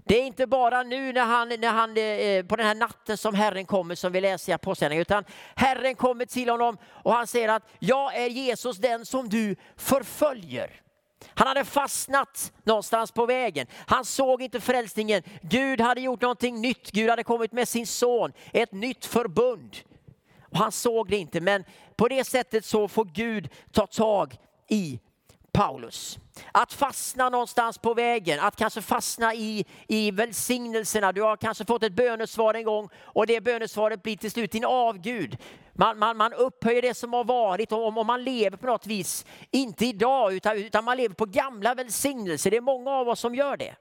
Det 0.08 0.20
är 0.20 0.26
inte 0.26 0.46
bara 0.46 0.82
nu 0.82 1.12
när 1.12 1.24
han, 1.24 1.48
när 1.48 1.68
han, 1.68 1.96
eh, 1.96 2.02
eh, 2.02 2.46
på 2.46 2.56
den 2.56 2.66
här 2.66 2.74
natten 2.74 3.16
som 3.16 3.34
Herren 3.34 3.66
kommer 3.66 3.94
som 3.94 4.12
vi 4.12 4.20
läser 4.20 4.52
i 4.52 4.54
Apostlagärningarna, 4.54 5.02
utan 5.02 5.24
Herren 5.54 5.94
kommer 5.94 6.26
till 6.26 6.48
honom 6.48 6.78
och 6.88 7.12
han 7.12 7.26
säger 7.26 7.48
att 7.48 7.62
jag 7.78 8.16
är 8.16 8.26
Jesus 8.26 8.76
den 8.76 9.06
som 9.06 9.28
du 9.28 9.56
förföljer. 9.76 10.80
Han 11.28 11.48
hade 11.48 11.64
fastnat 11.64 12.52
någonstans 12.64 13.12
på 13.12 13.26
vägen. 13.26 13.66
Han 13.86 14.04
såg 14.04 14.42
inte 14.42 14.60
frälsningen. 14.60 15.22
Gud 15.42 15.80
hade 15.80 16.00
gjort 16.00 16.20
någonting 16.20 16.60
nytt. 16.60 16.90
Gud 16.90 17.10
hade 17.10 17.24
kommit 17.24 17.52
med 17.52 17.68
sin 17.68 17.86
son, 17.86 18.32
ett 18.52 18.72
nytt 18.72 19.04
förbund. 19.04 19.76
Och 20.50 20.58
han 20.58 20.72
såg 20.72 21.10
det 21.10 21.16
inte, 21.16 21.40
men 21.40 21.64
på 21.96 22.08
det 22.08 22.24
sättet 22.24 22.64
så 22.64 22.88
får 22.88 23.04
Gud 23.04 23.48
ta 23.72 23.86
tag 23.86 24.36
i 24.68 25.00
Paulus. 25.56 26.18
Att 26.52 26.72
fastna 26.72 27.28
någonstans 27.28 27.78
på 27.78 27.94
vägen, 27.94 28.40
att 28.40 28.56
kanske 28.56 28.82
fastna 28.82 29.34
i, 29.34 29.64
i 29.88 30.10
välsignelserna. 30.10 31.12
Du 31.12 31.22
har 31.22 31.36
kanske 31.36 31.64
fått 31.64 31.82
ett 31.82 31.92
bönesvar 31.92 32.54
en 32.54 32.64
gång 32.64 32.88
och 32.96 33.26
det 33.26 33.40
bönesvaret 33.40 34.02
blir 34.02 34.16
till 34.16 34.30
slut 34.30 34.52
din 34.52 34.64
avgud. 34.64 35.38
Man, 35.72 35.98
man, 35.98 36.16
man 36.16 36.32
upphöjer 36.32 36.82
det 36.82 36.94
som 36.94 37.12
har 37.12 37.24
varit 37.24 37.72
och, 37.72 37.98
och 37.98 38.06
man 38.06 38.24
lever 38.24 38.56
på 38.56 38.66
något 38.66 38.86
vis, 38.86 39.26
inte 39.50 39.86
idag 39.86 40.32
utan, 40.34 40.56
utan 40.56 40.84
man 40.84 40.96
lever 40.96 41.14
på 41.14 41.24
gamla 41.24 41.74
välsignelser. 41.74 42.50
Det 42.50 42.56
är 42.56 42.60
många 42.60 42.90
av 42.90 43.08
oss 43.08 43.20
som 43.20 43.34
gör 43.34 43.56
det. 43.56 43.74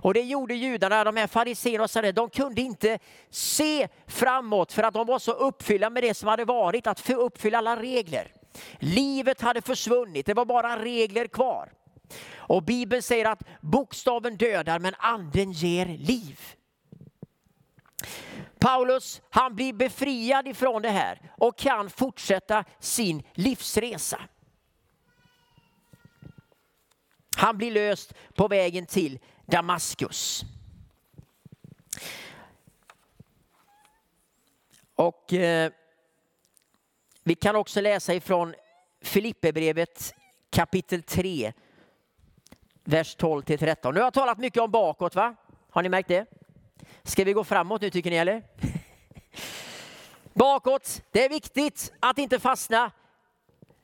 Och 0.00 0.14
det 0.14 0.20
gjorde 0.20 0.54
judarna, 0.54 1.04
de 1.04 1.16
här 1.16 1.26
fariséerna, 1.26 2.12
de 2.12 2.30
kunde 2.30 2.60
inte 2.60 2.98
se 3.30 3.88
framåt 4.06 4.72
för 4.72 4.82
att 4.82 4.94
de 4.94 5.06
var 5.06 5.18
så 5.18 5.32
uppfyllda 5.32 5.90
med 5.90 6.02
det 6.02 6.14
som 6.14 6.28
hade 6.28 6.44
varit, 6.44 6.86
att 6.86 7.10
uppfylla 7.10 7.58
alla 7.58 7.76
regler. 7.76 8.32
Livet 8.78 9.40
hade 9.40 9.62
försvunnit, 9.62 10.26
det 10.26 10.34
var 10.34 10.44
bara 10.44 10.84
regler 10.84 11.26
kvar. 11.26 11.72
Och 12.36 12.62
Bibeln 12.62 13.02
säger 13.02 13.24
att 13.24 13.42
bokstaven 13.60 14.36
dödar 14.36 14.78
men 14.78 14.94
anden 14.98 15.52
ger 15.52 15.86
liv. 15.86 16.40
Paulus 18.58 19.22
han 19.30 19.54
blir 19.54 19.72
befriad 19.72 20.48
ifrån 20.48 20.82
det 20.82 20.90
här 20.90 21.32
och 21.38 21.58
kan 21.58 21.90
fortsätta 21.90 22.64
sin 22.78 23.22
livsresa. 23.34 24.20
Han 27.36 27.58
blir 27.58 27.70
löst 27.70 28.14
på 28.34 28.48
vägen 28.48 28.86
till 28.86 29.18
Damaskus. 29.46 30.44
Och 34.94 35.32
eh, 35.32 35.72
vi 37.30 37.34
kan 37.34 37.56
också 37.56 37.80
läsa 37.80 38.14
ifrån 38.14 38.54
Filipperbrevet 39.02 40.14
kapitel 40.50 41.02
3, 41.02 41.52
vers 42.84 43.14
12 43.14 43.42
till 43.42 43.58
13. 43.58 43.94
Nu 43.94 44.00
har 44.00 44.06
jag 44.06 44.14
talat 44.14 44.38
mycket 44.38 44.62
om 44.62 44.70
bakåt, 44.70 45.14
va? 45.14 45.34
Har 45.70 45.82
ni 45.82 45.88
märkt 45.88 46.08
det? 46.08 46.26
Ska 47.02 47.24
vi 47.24 47.32
gå 47.32 47.44
framåt 47.44 47.80
nu 47.80 47.90
tycker 47.90 48.10
ni 48.10 48.16
eller? 48.16 48.42
Bakåt, 50.32 51.02
det 51.10 51.24
är 51.24 51.28
viktigt 51.28 51.92
att 52.00 52.18
inte 52.18 52.40
fastna 52.40 52.90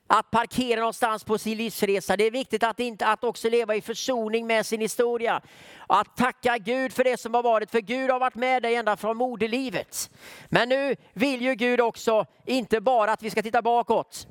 att 0.07 0.31
parkera 0.31 0.79
någonstans 0.79 1.23
på 1.23 1.37
sin 1.37 1.57
livsresa. 1.57 2.17
Det 2.17 2.23
är 2.23 2.31
viktigt 2.31 2.63
att, 2.63 2.79
inte, 2.79 3.07
att 3.07 3.23
också 3.23 3.49
leva 3.49 3.75
i 3.75 3.81
försoning 3.81 4.47
med 4.47 4.65
sin 4.65 4.81
historia. 4.81 5.41
Att 5.87 6.17
tacka 6.17 6.57
Gud 6.57 6.93
för 6.93 7.03
det 7.03 7.19
som 7.19 7.33
har 7.33 7.43
varit, 7.43 7.71
för 7.71 7.79
Gud 7.79 8.09
har 8.11 8.19
varit 8.19 8.35
med 8.35 8.63
dig 8.63 8.75
ända 8.75 8.97
från 8.97 9.17
moderlivet. 9.17 10.09
Men 10.49 10.69
nu 10.69 10.95
vill 11.13 11.41
ju 11.41 11.55
Gud 11.55 11.81
också 11.81 12.25
inte 12.45 12.81
bara 12.81 13.11
att 13.11 13.23
vi 13.23 13.29
ska 13.29 13.41
titta 13.41 13.61
bakåt, 13.61 14.27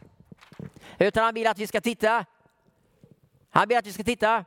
utan 0.99 1.25
han 1.25 1.35
vill 1.35 1.47
att 1.47 1.59
vi 1.59 1.67
ska 1.67 1.81
titta. 1.81 2.25
Han 3.51 3.69
vill 3.69 3.79
att 3.79 3.87
vi 3.87 3.93
ska 3.93 4.05
titta 4.05 4.45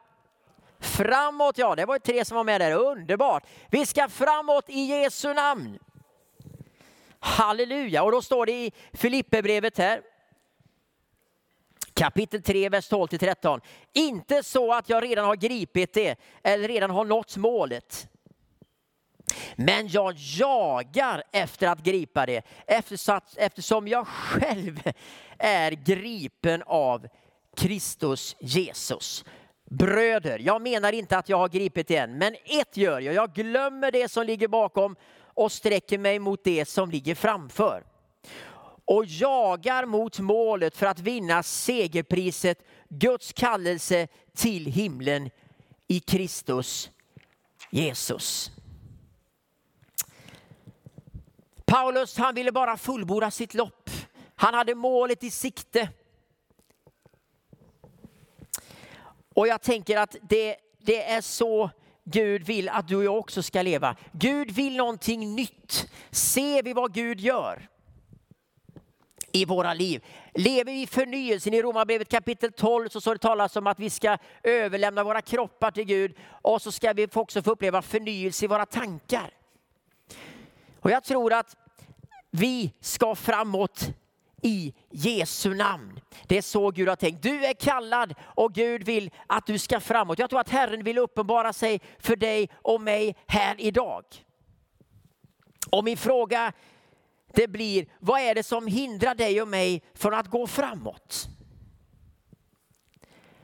framåt. 0.79 1.57
Ja, 1.57 1.75
det 1.75 1.85
var 1.85 1.99
tre 1.99 2.25
som 2.25 2.37
var 2.37 2.43
med 2.43 2.61
där. 2.61 2.71
Underbart. 2.71 3.43
Vi 3.69 3.85
ska 3.85 4.09
framåt 4.09 4.65
i 4.67 4.79
Jesu 4.79 5.33
namn. 5.33 5.79
Halleluja. 7.19 8.03
Och 8.03 8.11
då 8.11 8.21
står 8.21 8.45
det 8.45 8.51
i 8.51 8.71
Filipperbrevet 8.93 9.77
här 9.77 10.01
kapitel 11.99 12.41
3, 12.41 12.69
vers 12.69 12.87
12 12.87 13.07
till 13.07 13.19
13. 13.19 13.61
Inte 13.93 14.43
så 14.43 14.73
att 14.73 14.89
jag 14.89 15.03
redan 15.03 15.25
har 15.25 15.35
gripit 15.35 15.93
det 15.93 16.19
eller 16.43 16.67
redan 16.67 16.89
har 16.89 17.05
nått 17.05 17.37
målet. 17.37 18.07
Men 19.55 19.87
jag 19.87 20.13
jagar 20.17 21.23
efter 21.31 21.67
att 21.67 21.83
gripa 21.83 22.25
det 22.25 22.45
eftersom 23.37 23.87
jag 23.87 24.07
själv 24.07 24.79
är 25.37 25.71
gripen 25.71 26.63
av 26.65 27.07
Kristus 27.57 28.35
Jesus. 28.39 29.25
Bröder, 29.69 30.39
jag 30.39 30.61
menar 30.61 30.91
inte 30.91 31.17
att 31.17 31.29
jag 31.29 31.37
har 31.37 31.49
gripit 31.49 31.87
det 31.87 31.95
än, 31.97 32.17
men 32.17 32.35
ett 32.45 32.77
gör 32.77 32.99
jag. 32.99 33.15
Jag 33.15 33.33
glömmer 33.33 33.91
det 33.91 34.11
som 34.11 34.25
ligger 34.25 34.47
bakom 34.47 34.95
och 35.23 35.51
sträcker 35.51 35.97
mig 35.97 36.19
mot 36.19 36.43
det 36.43 36.65
som 36.65 36.91
ligger 36.91 37.15
framför 37.15 37.88
och 38.89 39.05
jagar 39.05 39.85
mot 39.85 40.19
målet 40.19 40.77
för 40.77 40.85
att 40.85 40.99
vinna 40.99 41.43
segerpriset, 41.43 42.63
Guds 42.89 43.33
kallelse 43.33 44.07
till 44.35 44.65
himlen 44.65 45.29
i 45.87 45.99
Kristus 45.99 46.89
Jesus. 47.69 48.51
Paulus 51.65 52.17
han 52.17 52.35
ville 52.35 52.51
bara 52.51 52.77
fullborda 52.77 53.31
sitt 53.31 53.53
lopp. 53.53 53.89
Han 54.35 54.53
hade 54.53 54.75
målet 54.75 55.23
i 55.23 55.31
sikte. 55.31 55.89
Och 59.33 59.47
jag 59.47 59.61
tänker 59.61 59.97
att 59.97 60.15
det, 60.21 60.55
det 60.79 61.03
är 61.03 61.21
så 61.21 61.69
Gud 62.03 62.43
vill 62.43 62.69
att 62.69 62.87
du 62.87 62.95
och 62.95 63.03
jag 63.03 63.17
också 63.17 63.43
ska 63.43 63.61
leva. 63.61 63.95
Gud 64.11 64.51
vill 64.51 64.75
någonting 64.75 65.35
nytt. 65.35 65.91
Ser 66.11 66.63
vi 66.63 66.73
vad 66.73 66.93
Gud 66.93 67.19
gör 67.19 67.69
i 69.33 69.45
våra 69.45 69.73
liv? 69.73 70.05
Lever 70.33 70.73
vi 70.73 70.81
i 70.81 70.87
förnyelsen? 70.87 71.53
I 71.53 71.61
Romarbrevet 71.61 72.09
kapitel 72.09 72.51
12 72.51 72.89
så 72.89 73.01
står 73.01 73.15
det 73.15 73.19
talas 73.19 73.55
om 73.55 73.67
att 73.67 73.79
vi 73.79 73.89
ska 73.89 74.17
överlämna 74.43 75.03
våra 75.03 75.21
kroppar 75.21 75.71
till 75.71 75.83
Gud 75.85 76.15
och 76.29 76.61
så 76.61 76.71
ska 76.71 76.93
vi 76.93 77.07
också 77.13 77.41
få 77.41 77.51
uppleva 77.51 77.81
förnyelse 77.81 78.45
i 78.45 78.47
våra 78.47 78.65
tankar. 78.65 79.31
Och 80.79 80.91
jag 80.91 81.03
tror 81.03 81.33
att 81.33 81.55
vi 82.31 82.73
ska 82.81 83.15
framåt 83.15 83.89
i 84.41 84.73
Jesu 84.89 85.53
namn. 85.53 85.99
Det 86.27 86.37
är 86.37 86.41
så 86.41 86.71
Gud 86.71 86.89
har 86.89 86.95
tänkt. 86.95 87.23
Du 87.23 87.45
är 87.45 87.53
kallad 87.53 88.15
och 88.21 88.53
Gud 88.53 88.83
vill 88.83 89.11
att 89.27 89.45
du 89.45 89.57
ska 89.57 89.79
framåt. 89.79 90.19
Jag 90.19 90.29
tror 90.29 90.39
att 90.39 90.49
Herren 90.49 90.83
vill 90.83 90.97
uppenbara 90.97 91.53
sig 91.53 91.81
för 91.99 92.15
dig 92.15 92.49
och 92.53 92.81
mig 92.81 93.15
här 93.27 93.55
idag. 93.57 94.03
Och 95.69 95.83
min 95.83 95.97
fråga 95.97 96.53
det 97.33 97.47
blir, 97.47 97.85
vad 97.99 98.21
är 98.21 98.35
det 98.35 98.43
som 98.43 98.67
hindrar 98.67 99.15
dig 99.15 99.41
och 99.41 99.47
mig 99.47 99.83
från 99.93 100.13
att 100.13 100.27
gå 100.27 100.47
framåt? 100.47 101.27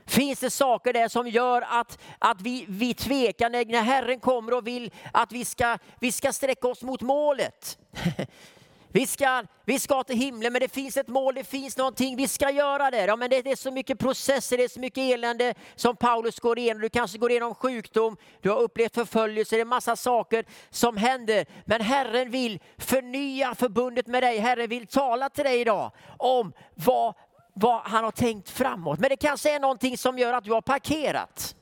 Finns 0.06 0.40
det 0.40 0.50
saker 0.50 0.92
där 0.92 1.08
som 1.08 1.28
gör 1.28 1.62
att, 1.62 1.98
att 2.18 2.40
vi, 2.40 2.64
vi 2.68 2.94
tvekar 2.94 3.50
när 3.50 3.82
Herren 3.82 4.20
kommer 4.20 4.54
och 4.54 4.66
vill 4.66 4.90
att 5.12 5.32
vi 5.32 5.44
ska, 5.44 5.78
vi 6.00 6.12
ska 6.12 6.32
sträcka 6.32 6.68
oss 6.68 6.82
mot 6.82 7.02
målet? 7.02 7.78
Vi 8.96 9.06
ska, 9.06 9.44
vi 9.64 9.78
ska 9.78 10.02
till 10.02 10.16
himlen, 10.16 10.52
men 10.52 10.60
det 10.60 10.68
finns 10.68 10.96
ett 10.96 11.08
mål, 11.08 11.34
det 11.34 11.44
finns 11.44 11.76
någonting, 11.76 12.16
vi 12.16 12.28
ska 12.28 12.50
göra 12.50 12.90
det. 12.90 13.04
Ja, 13.04 13.16
men 13.16 13.30
det, 13.30 13.42
det 13.42 13.50
är 13.50 13.56
så 13.56 13.70
mycket 13.70 13.98
processer, 13.98 14.56
det 14.56 14.64
är 14.64 14.68
så 14.68 14.80
mycket 14.80 14.98
elände 14.98 15.54
som 15.74 15.96
Paulus 15.96 16.40
går 16.40 16.58
igenom. 16.58 16.82
Du 16.82 16.88
kanske 16.88 17.18
går 17.18 17.30
igenom 17.30 17.54
sjukdom, 17.54 18.16
du 18.40 18.50
har 18.50 18.58
upplevt 18.58 18.94
förföljelse, 18.94 19.56
det 19.56 19.60
är 19.60 19.64
massa 19.64 19.96
saker 19.96 20.44
som 20.70 20.96
händer. 20.96 21.46
Men 21.64 21.80
Herren 21.80 22.30
vill 22.30 22.60
förnya 22.78 23.54
förbundet 23.54 24.06
med 24.06 24.22
dig. 24.22 24.38
Herren 24.38 24.68
vill 24.68 24.86
tala 24.86 25.28
till 25.28 25.44
dig 25.44 25.60
idag 25.60 25.92
om 26.18 26.52
vad, 26.74 27.14
vad 27.54 27.80
han 27.80 28.04
har 28.04 28.10
tänkt 28.10 28.50
framåt. 28.50 28.98
Men 28.98 29.08
det 29.08 29.16
kanske 29.16 29.54
är 29.54 29.60
någonting 29.60 29.98
som 29.98 30.18
gör 30.18 30.32
att 30.32 30.44
du 30.44 30.52
har 30.52 30.60
parkerat 30.60 31.56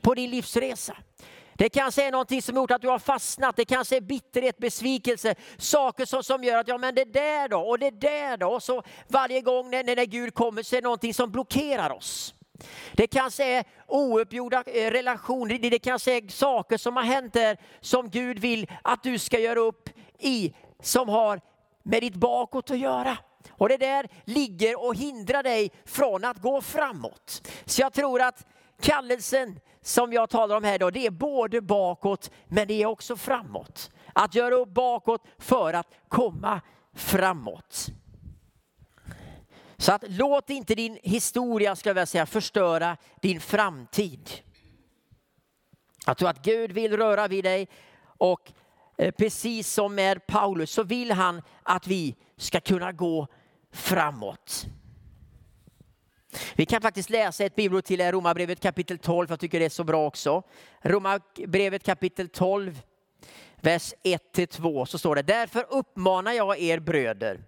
på 0.00 0.14
din 0.14 0.30
livsresa. 0.30 0.96
Det 1.60 1.68
kanske 1.68 2.06
är 2.06 2.12
någonting 2.12 2.42
som 2.42 2.56
gjort 2.56 2.70
att 2.70 2.82
du 2.82 2.88
har 2.88 2.98
fastnat. 2.98 3.56
Det 3.56 3.64
kanske 3.64 3.96
är 3.96 4.00
bitterhet, 4.00 4.58
besvikelse, 4.58 5.34
saker 5.58 6.04
som, 6.04 6.22
som 6.22 6.44
gör 6.44 6.58
att 6.58 6.68
ja 6.68 6.78
men 6.78 6.94
det 6.94 7.04
där 7.04 7.48
då 7.48 7.58
och 7.58 7.78
det 7.78 7.90
där 7.90 8.36
då. 8.36 8.48
Och 8.48 8.62
så 8.62 8.82
varje 9.08 9.40
gång 9.40 9.70
när, 9.70 9.84
när 9.84 10.04
Gud 10.04 10.34
kommer 10.34 10.62
så 10.62 10.76
är 10.76 10.80
det 10.80 10.84
någonting 10.84 11.14
som 11.14 11.30
blockerar 11.30 11.90
oss. 11.90 12.34
Det 12.92 13.06
kanske 13.06 13.44
är 13.44 13.64
ouppgjorda 13.86 14.62
eh, 14.66 14.90
relationer, 14.90 15.70
det 15.70 15.78
kanske 15.78 16.16
är 16.16 16.28
saker 16.28 16.76
som 16.76 16.96
har 16.96 17.04
hänt 17.04 17.32
där 17.32 17.58
som 17.80 18.10
Gud 18.10 18.38
vill 18.38 18.70
att 18.82 19.02
du 19.02 19.18
ska 19.18 19.38
göra 19.38 19.60
upp 19.60 19.88
i, 20.18 20.54
som 20.82 21.08
har 21.08 21.40
med 21.82 22.02
ditt 22.02 22.14
bakåt 22.14 22.70
att 22.70 22.78
göra. 22.78 23.18
Och 23.50 23.68
det 23.68 23.76
där 23.76 24.08
ligger 24.24 24.84
och 24.84 24.94
hindrar 24.94 25.42
dig 25.42 25.70
från 25.84 26.24
att 26.24 26.38
gå 26.38 26.60
framåt. 26.60 27.48
Så 27.64 27.82
jag 27.82 27.92
tror 27.92 28.20
att 28.20 28.46
kallelsen 28.80 29.60
som 29.82 30.12
jag 30.12 30.30
talar 30.30 30.56
om 30.56 30.64
här 30.64 30.74
idag 30.74 30.92
det 30.92 31.06
är 31.06 31.10
både 31.10 31.60
bakåt 31.60 32.30
men 32.48 32.68
det 32.68 32.82
är 32.82 32.86
också 32.86 33.16
framåt. 33.16 33.90
Att 34.12 34.34
göra 34.34 34.54
upp 34.54 34.68
bakåt 34.68 35.24
för 35.38 35.72
att 35.74 35.86
komma 36.08 36.60
framåt. 36.94 37.86
Så 39.76 39.92
att 39.92 40.04
låt 40.08 40.50
inte 40.50 40.74
din 40.74 40.98
historia, 41.02 41.76
ska 41.76 41.92
jag 41.92 42.08
säga, 42.08 42.26
förstöra 42.26 42.96
din 43.20 43.40
framtid. 43.40 44.30
Jag 46.06 46.16
tror 46.16 46.28
att 46.28 46.42
Gud 46.42 46.72
vill 46.72 46.96
röra 46.96 47.28
vid 47.28 47.44
dig 47.44 47.68
och 48.02 48.52
eh, 48.98 49.10
precis 49.10 49.72
som 49.72 49.94
med 49.94 50.26
Paulus 50.26 50.70
så 50.70 50.82
vill 50.82 51.12
han 51.12 51.42
att 51.62 51.86
vi 51.86 52.16
ska 52.36 52.60
kunna 52.60 52.92
gå 52.92 53.26
framåt. 53.72 54.66
Vi 56.54 56.66
kan 56.66 56.82
faktiskt 56.82 57.10
läsa 57.10 57.44
ett 57.44 57.56
bibelord 57.56 57.84
till 57.84 58.12
Romarbrevet 58.12 58.60
kapitel 58.60 58.98
12, 58.98 59.30
jag 59.30 59.40
tycker 59.40 59.58
det 59.58 59.64
är 59.64 59.68
så 59.68 59.84
bra 59.84 60.06
också. 60.06 60.42
Romarbrevet 60.82 61.84
kapitel 61.84 62.28
12, 62.28 62.80
vers 63.60 63.94
1-2 64.34 64.84
så 64.84 64.98
står 64.98 65.14
det, 65.14 65.22
därför 65.22 65.66
uppmanar 65.70 66.32
jag 66.32 66.60
er 66.60 66.78
bröder 66.78 67.40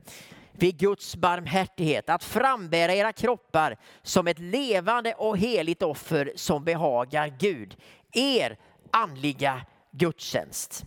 vid 0.52 0.78
Guds 0.78 1.16
barmhärtighet 1.16 2.08
att 2.08 2.24
frambära 2.24 2.94
era 2.94 3.12
kroppar 3.12 3.76
som 4.02 4.26
ett 4.26 4.38
levande 4.38 5.14
och 5.14 5.38
heligt 5.38 5.82
offer 5.82 6.32
som 6.36 6.64
behagar 6.64 7.36
Gud. 7.38 7.76
Er 8.12 8.56
andliga 8.90 9.62
gudstjänst. 9.90 10.84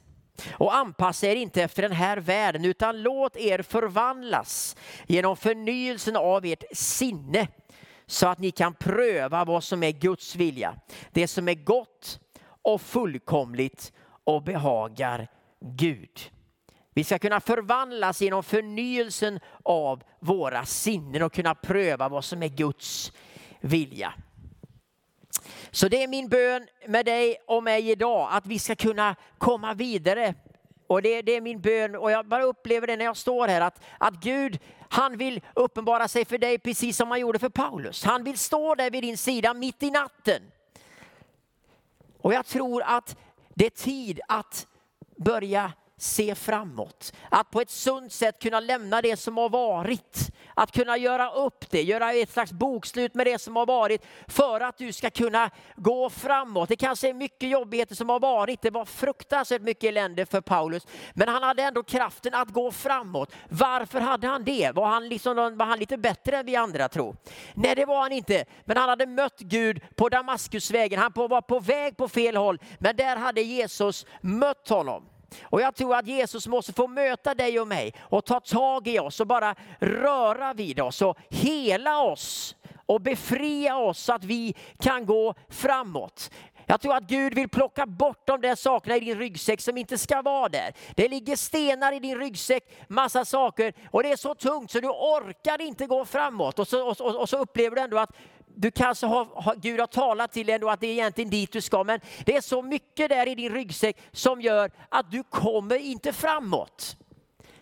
Och 0.52 0.76
anpassa 0.76 1.28
er 1.28 1.36
inte 1.36 1.64
efter 1.64 1.82
den 1.82 1.92
här 1.92 2.18
världen 2.18 2.66
utan 2.66 3.02
låt 3.02 3.38
er 3.38 3.62
förvandlas 3.62 4.76
genom 5.08 5.38
förnyelsen 5.38 6.16
av 6.16 6.46
ert 6.46 6.64
sinne 6.72 7.48
så 8.06 8.28
att 8.28 8.40
ni 8.40 8.52
kan 8.52 8.74
pröva 8.74 9.46
vad 9.46 9.64
som 9.64 9.84
är 9.84 9.92
Guds 9.92 10.36
vilja. 10.36 10.76
Det 11.12 11.28
som 11.28 11.48
är 11.48 11.54
gott 11.54 12.20
och 12.62 12.82
fullkomligt 12.82 13.94
och 14.24 14.44
behagar 14.44 15.28
Gud. 15.60 16.32
Vi 16.94 17.04
ska 17.04 17.20
kunna 17.20 17.40
förvandlas 17.40 18.22
genom 18.22 18.44
förnyelsen 18.44 19.40
av 19.64 20.04
våra 20.20 20.66
sinnen 20.66 21.22
och 21.22 21.34
kunna 21.34 21.56
pröva 21.56 22.10
vad 22.10 22.26
som 22.26 22.44
är 22.44 22.48
Guds 22.48 23.12
vilja. 23.60 24.14
Så 25.72 25.88
det 25.88 26.04
är 26.04 26.08
min 26.08 26.30
bön 26.30 26.68
med 26.88 27.06
dig 27.06 27.38
och 27.48 27.64
mig 27.64 27.92
idag, 27.92 28.30
att 28.32 28.46
vi 28.46 28.60
ska 28.60 28.76
kunna 28.76 29.16
komma 29.38 29.74
vidare. 29.74 30.34
Och 30.88 31.02
det, 31.02 31.22
det 31.22 31.32
är 31.32 31.42
min 31.42 31.62
bön 31.62 31.96
och 31.96 32.12
jag 32.12 32.28
bara 32.28 32.44
upplever 32.44 32.88
det 32.88 32.96
när 32.96 33.06
jag 33.06 33.18
står 33.18 33.48
här, 33.48 33.62
att, 33.62 33.82
att 33.98 34.14
Gud 34.14 34.60
han 34.96 35.18
vill 35.18 35.42
uppenbara 35.54 36.08
sig 36.08 36.26
för 36.26 36.38
dig 36.38 36.60
precis 36.60 36.98
som 36.98 37.12
han 37.12 37.20
gjorde 37.20 37.40
för 37.40 37.50
Paulus. 37.50 38.04
Han 38.04 38.24
vill 38.24 38.38
stå 38.38 38.76
där 38.76 38.92
vid 38.92 39.04
din 39.04 39.18
sida 39.18 39.54
mitt 39.54 39.84
i 39.84 39.92
natten. 39.92 40.42
Och 42.22 42.34
jag 42.34 42.46
tror 42.46 42.84
att 42.84 43.18
det 43.54 43.66
är 43.66 43.70
tid 43.70 44.20
att 44.28 44.68
börja 45.16 45.74
se 45.98 46.36
framåt. 46.36 47.14
Att 47.30 47.52
på 47.52 47.62
ett 47.62 47.70
sunt 47.70 48.14
sätt 48.14 48.40
kunna 48.42 48.60
lämna 48.60 49.02
det 49.02 49.18
som 49.18 49.38
har 49.38 49.50
varit. 49.50 50.32
Att 50.54 50.72
kunna 50.72 50.98
göra 50.98 51.32
upp 51.32 51.72
det, 51.72 51.82
göra 51.82 52.14
ett 52.14 52.32
slags 52.32 52.52
bokslut 52.52 53.14
med 53.14 53.28
det 53.28 53.42
som 53.42 53.56
har 53.56 53.66
varit 53.66 54.06
för 54.28 54.62
att 54.62 54.78
du 54.78 54.94
ska 54.94 55.10
kunna 55.10 55.50
gå 55.76 56.10
framåt. 56.10 56.70
Det 56.70 56.76
kanske 56.76 57.10
är 57.10 57.14
mycket 57.14 57.50
jobbigheter 57.50 57.96
som 57.96 58.10
har 58.10 58.20
varit. 58.20 58.62
Det 58.62 58.70
var 58.70 58.86
fruktansvärt 58.86 59.62
mycket 59.62 59.84
elände 59.84 60.26
för 60.26 60.42
Paulus. 60.42 60.88
Men 61.14 61.28
han 61.28 61.44
hade 61.44 61.64
ändå 61.64 61.84
kraften 61.84 62.34
att 62.34 62.50
gå 62.50 62.72
framåt. 62.72 63.32
Varför 63.50 64.00
hade 64.00 64.28
han 64.28 64.44
det? 64.44 64.72
Var 64.76 64.88
han, 64.88 65.10
liksom, 65.10 65.36
var 65.36 65.66
han 65.66 65.80
lite 65.80 65.98
bättre 65.98 66.38
än 66.38 66.46
vi 66.46 66.56
andra 66.56 66.90
tror? 66.90 67.16
Nej, 67.54 67.76
det 67.76 67.86
var 67.86 68.02
han 68.02 68.12
inte. 68.12 68.46
Men 68.66 68.78
han 68.78 68.90
hade 68.90 69.06
mött 69.06 69.40
Gud 69.40 69.82
på 69.96 70.10
Damaskusvägen. 70.10 71.00
Han 71.00 71.12
var 71.16 71.42
på 71.42 71.60
väg 71.60 71.98
på 71.98 72.08
fel 72.08 72.36
håll. 72.36 72.60
Men 72.80 72.96
där 72.96 73.16
hade 73.16 73.42
Jesus 73.42 74.06
mött 74.22 74.70
honom. 74.70 75.10
Och 75.44 75.62
jag 75.62 75.76
tror 75.76 75.96
att 75.96 76.08
Jesus 76.08 76.48
måste 76.48 76.74
få 76.74 76.88
möta 76.88 77.34
dig 77.34 77.60
och 77.60 77.68
mig 77.68 77.94
och 78.00 78.26
ta 78.26 78.40
tag 78.40 78.88
i 78.88 79.00
oss 79.00 79.20
och 79.20 79.28
bara 79.28 79.56
röra 79.80 80.54
vid 80.54 80.80
oss 80.80 81.02
och 81.02 81.18
hela 81.30 82.00
oss 82.02 82.56
och 82.86 83.02
befria 83.02 83.78
oss 83.78 84.00
så 84.00 84.14
att 84.14 84.24
vi 84.24 84.56
kan 84.80 85.06
gå 85.06 85.34
framåt. 85.50 86.30
Jag 86.66 86.82
tror 86.82 86.96
att 86.96 87.04
Gud 87.04 87.34
vill 87.34 87.50
plocka 87.50 87.86
bort 87.86 88.28
de 88.28 88.42
där 88.42 88.56
sakerna 88.56 88.96
i 88.96 89.00
din 89.00 89.20
ryggsäck 89.20 89.62
som 89.62 89.78
inte 89.78 89.98
ska 89.98 90.22
vara 90.22 90.50
där. 90.50 90.74
Det 90.96 91.08
ligger 91.08 91.36
stenar 91.36 91.92
i 91.92 92.00
din 92.00 92.20
ryggsäck, 92.20 92.64
massa 92.88 93.26
saker 93.26 93.74
och 93.92 94.04
det 94.04 94.12
är 94.12 94.16
så 94.16 94.36
tungt 94.36 94.72
så 94.72 94.80
du 94.80 94.88
orkar 94.88 95.62
inte 95.62 95.86
gå 95.86 96.06
framåt. 96.06 96.60
Och 96.60 96.68
så, 96.68 96.90
och, 96.90 97.02
och 97.02 97.30
så 97.30 97.38
upplever 97.38 97.76
du 97.76 97.82
ändå 97.82 97.98
att 97.98 98.12
du 98.56 98.72
kanske 98.72 99.06
har, 99.06 99.56
Gud 99.56 99.80
har 99.80 99.88
talat 99.88 100.32
till 100.32 100.46
dig 100.46 100.56
ändå 100.56 100.70
att 100.70 100.80
det 100.80 100.88
är 100.88 100.92
egentligen 100.92 101.30
dit 101.30 101.52
du 101.52 101.62
ska, 101.62 101.84
men 101.84 102.00
det 102.26 102.36
är 102.36 102.42
så 102.42 102.62
mycket 102.62 103.10
där 103.10 103.28
i 103.28 103.36
din 103.36 103.54
ryggsäck 103.54 103.98
som 104.12 104.42
gör 104.42 104.72
att 104.90 105.12
du 105.12 105.24
kommer 105.24 105.76
inte 105.76 106.14
framåt. 106.14 106.98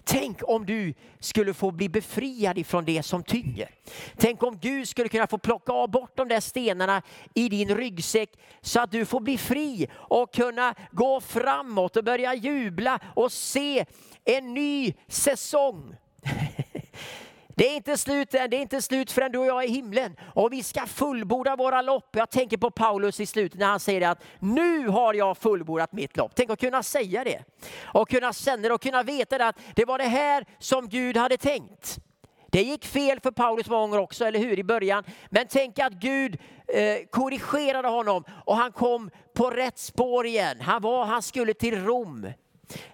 Tänk 0.06 0.40
om 0.44 0.66
du 0.66 0.94
skulle 1.20 1.54
få 1.54 1.72
bli 1.72 1.90
befriad 1.90 2.58
ifrån 2.58 2.86
det 2.86 3.04
som 3.04 3.24
tynger. 3.24 3.70
Tänk 4.18 4.44
om 4.44 4.60
Gud 4.60 4.88
skulle 4.90 5.10
kunna 5.10 5.28
få 5.28 5.38
plocka 5.38 5.72
av 5.72 5.92
bort 5.92 6.18
de 6.18 6.28
där 6.28 6.40
stenarna 6.40 7.02
i 7.34 7.50
din 7.50 7.76
ryggsäck 7.76 8.30
så 8.62 8.80
att 8.80 8.92
du 8.92 9.06
får 9.06 9.20
bli 9.20 9.38
fri 9.38 9.88
och 9.94 10.34
kunna 10.34 10.76
gå 10.92 11.22
framåt 11.22 11.98
och 11.98 12.04
börja 12.04 12.34
jubla 12.34 13.00
och 13.16 13.32
se 13.32 13.86
en 14.26 14.54
ny 14.54 14.94
säsong. 15.08 15.96
Det 17.56 17.70
är 17.70 17.76
inte 17.76 17.98
slut 17.98 18.34
än, 18.34 18.50
det 18.50 18.58
är 18.58 18.62
inte 18.62 18.82
slut 18.82 19.12
förrän 19.12 19.32
du 19.32 19.38
och 19.38 19.46
jag 19.46 19.64
är 19.64 19.68
i 19.68 19.72
himlen. 19.72 20.16
Och 20.34 20.54
vi 20.54 20.64
ska 20.64 20.86
fullborda 20.86 21.56
våra 21.56 21.82
lopp. 21.82 22.10
Jag 22.12 22.30
tänker 22.30 22.58
på 22.58 22.72
Paulus 22.72 23.20
i 23.20 23.26
slutet 23.26 23.60
när 23.60 23.68
han 23.68 23.80
säger 23.80 24.10
att 24.10 24.24
nu 24.40 24.88
har 24.88 25.14
jag 25.14 25.38
fullbordat 25.38 25.92
mitt 25.92 26.18
lopp. 26.18 26.32
Tänk 26.36 26.50
att 26.50 26.60
kunna 26.60 26.84
säga 26.84 27.24
det. 27.24 27.44
Och 27.84 28.10
kunna 28.10 28.34
känna 28.34 28.68
det 28.68 28.74
och 28.74 28.82
kunna 28.82 29.04
veta 29.04 29.48
att 29.48 29.60
det 29.76 29.86
var 29.86 29.98
det 29.98 30.04
här 30.04 30.46
som 30.60 30.90
Gud 30.90 31.18
hade 31.18 31.38
tänkt. 31.38 32.00
Det 32.54 32.62
gick 32.62 32.86
fel 32.86 33.20
för 33.20 33.32
Paulus 33.32 33.70
många 33.70 33.82
gånger 33.82 34.00
också, 34.00 34.26
eller 34.26 34.40
hur, 34.40 34.60
i 34.60 34.64
början. 34.64 35.04
Men 35.30 35.48
tänk 35.50 35.80
att 35.80 35.94
Gud 35.94 36.38
eh, 36.68 36.98
korrigerade 37.10 37.88
honom 37.88 38.24
och 38.46 38.56
han 38.56 38.72
kom 38.72 39.10
på 39.34 39.50
rätt 39.50 39.78
spår 39.78 40.26
igen. 40.26 40.62
Han, 40.62 40.82
var, 40.82 41.06
han 41.06 41.22
skulle 41.22 41.54
till 41.54 41.86
Rom. 41.86 42.28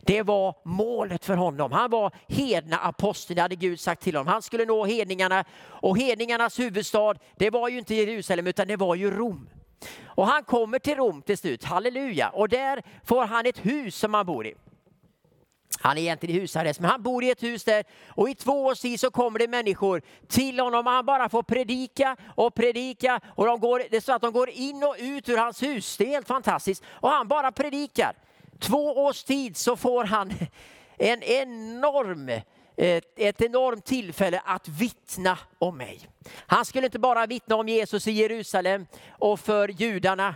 Det 0.01 0.23
var 0.23 0.55
målet 0.63 1.25
för 1.25 1.36
honom. 1.36 1.71
Han 1.71 1.91
var 1.91 2.12
hedna 2.27 2.77
apostel, 2.77 3.36
det 3.36 3.41
hade 3.41 3.55
Gud 3.55 3.79
sagt 3.79 4.01
till 4.01 4.15
honom. 4.15 4.34
Han 4.34 4.41
skulle 4.41 4.65
nå 4.65 4.86
hedningarna 4.86 5.45
och 5.62 5.97
hedningarnas 5.97 6.60
huvudstad, 6.60 7.15
det 7.38 7.49
var 7.49 7.69
ju 7.69 7.77
inte 7.77 7.95
Jerusalem 7.95 8.47
utan 8.47 8.67
det 8.67 8.75
var 8.75 8.95
ju 8.95 9.12
Rom. 9.12 9.49
Och 10.03 10.27
han 10.27 10.43
kommer 10.43 10.79
till 10.79 10.95
Rom 10.95 11.21
till 11.21 11.38
slut, 11.38 11.63
halleluja. 11.63 12.29
Och 12.29 12.49
där 12.49 12.84
får 13.03 13.25
han 13.25 13.45
ett 13.45 13.65
hus 13.65 13.95
som 13.95 14.13
han 14.13 14.25
bor 14.25 14.47
i. 14.47 14.55
Han 15.79 15.97
är 15.97 16.01
egentligen 16.01 16.36
i 16.36 16.39
husarrest, 16.39 16.79
men 16.79 16.89
han 16.89 17.03
bor 17.03 17.23
i 17.23 17.29
ett 17.29 17.43
hus 17.43 17.63
där 17.63 17.84
och 18.08 18.29
i 18.29 18.36
två 18.36 18.65
års 18.65 18.79
tid 18.79 18.99
så 18.99 19.12
kommer 19.12 19.39
det 19.39 19.47
människor 19.47 20.01
till 20.27 20.60
honom 20.60 20.88
och 20.88 20.93
han 20.93 21.05
bara 21.05 21.29
får 21.29 21.43
predika 21.43 22.17
och 22.36 22.55
predika 22.55 23.19
och 23.36 23.45
de 23.45 23.60
går, 23.60 23.84
det 23.89 23.97
är 23.97 24.01
så 24.01 24.13
att 24.13 24.21
de 24.21 24.34
går 24.34 24.49
in 24.49 24.84
och 24.84 24.95
ut 24.99 25.29
ur 25.29 25.38
hans 25.38 25.63
hus. 25.63 25.97
Det 25.97 26.03
är 26.03 26.10
helt 26.10 26.27
fantastiskt 26.27 26.84
och 26.89 27.10
han 27.10 27.27
bara 27.27 27.51
predikar. 27.51 28.15
Två 28.60 29.06
års 29.06 29.24
tid 29.24 29.58
så 29.58 29.76
får 29.76 30.04
han 30.04 30.34
en 30.98 31.24
enorm 31.24 32.30
eh, 32.30 33.02
ett 33.15 33.41
enormt 33.41 33.86
tillfälle 33.86 34.41
att 34.45 34.67
vittna 34.67 35.38
om 35.60 35.78
mig. 35.78 36.08
Han 36.36 36.65
skulle 36.65 36.86
inte 36.88 37.00
bara 37.00 37.26
vittna 37.26 37.56
om 37.56 37.69
Jesus 37.69 38.08
i 38.08 38.12
Jerusalem 38.12 38.86
och 39.10 39.39
för 39.39 39.67
judarna. 39.67 40.36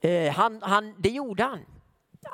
Eh, 0.00 0.32
han, 0.32 0.62
han, 0.62 0.94
det 0.98 1.08
gjorde 1.08 1.42
han. 1.42 1.60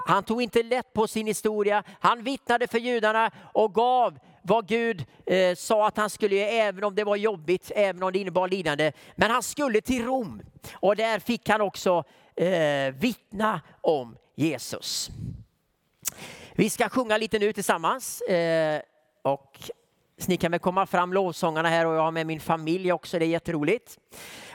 Han 0.06 0.22
tog 0.22 0.42
inte 0.42 0.62
lätt 0.62 0.92
på 0.92 1.06
sin 1.06 1.26
historia. 1.26 1.82
Han 2.00 2.22
vittnade 2.22 2.66
för 2.66 2.78
judarna 2.78 3.30
och 3.52 3.74
gav 3.74 4.18
vad 4.42 4.68
Gud 4.68 5.04
eh, 5.26 5.54
sa 5.54 5.86
att 5.86 5.96
han 5.96 6.10
skulle 6.10 6.36
göra, 6.36 6.48
även 6.48 6.84
om 6.84 6.94
det 6.94 7.04
var 7.04 7.16
jobbigt, 7.16 7.72
även 7.74 8.02
om 8.02 8.12
det 8.12 8.18
innebar 8.18 8.48
lidande. 8.48 8.92
Men 9.16 9.30
han 9.30 9.42
skulle 9.42 9.80
till 9.80 10.04
Rom 10.04 10.42
och 10.74 10.96
där 10.96 11.18
fick 11.18 11.48
han 11.48 11.60
också 11.60 12.04
eh, 12.36 12.94
vittna 12.94 13.60
om 13.80 14.16
Jesus. 14.42 15.10
Vi 16.52 16.70
ska 16.70 16.88
sjunga 16.88 17.16
lite 17.16 17.38
nu 17.38 17.52
tillsammans. 17.52 18.20
Eh, 18.20 18.82
och 19.22 19.70
ni 20.26 20.36
kan 20.36 20.50
väl 20.50 20.60
komma 20.60 20.86
fram 20.86 21.12
lovsångarna 21.12 21.68
här 21.68 21.86
och 21.86 21.94
jag 21.94 22.00
har 22.00 22.10
med 22.10 22.26
min 22.26 22.40
familj 22.40 22.92
också, 22.92 23.18
det 23.18 23.24
är 23.24 23.28
jätteroligt. 23.28 23.98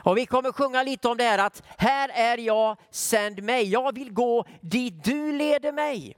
Och 0.04 0.18
vi 0.18 0.26
kommer 0.26 0.52
sjunga 0.52 0.84
lite 0.84 1.08
om 1.08 1.18
det 1.18 1.24
här 1.24 1.38
att 1.40 1.64
här 1.78 2.10
är 2.10 2.38
jag, 2.38 2.78
sänd 2.92 3.44
mig. 3.44 3.70
Jag 3.70 3.96
vill 3.96 4.14
gå 4.14 4.46
dit 4.62 5.04
du 5.04 5.32
leder 5.32 5.72
mig. 5.72 6.18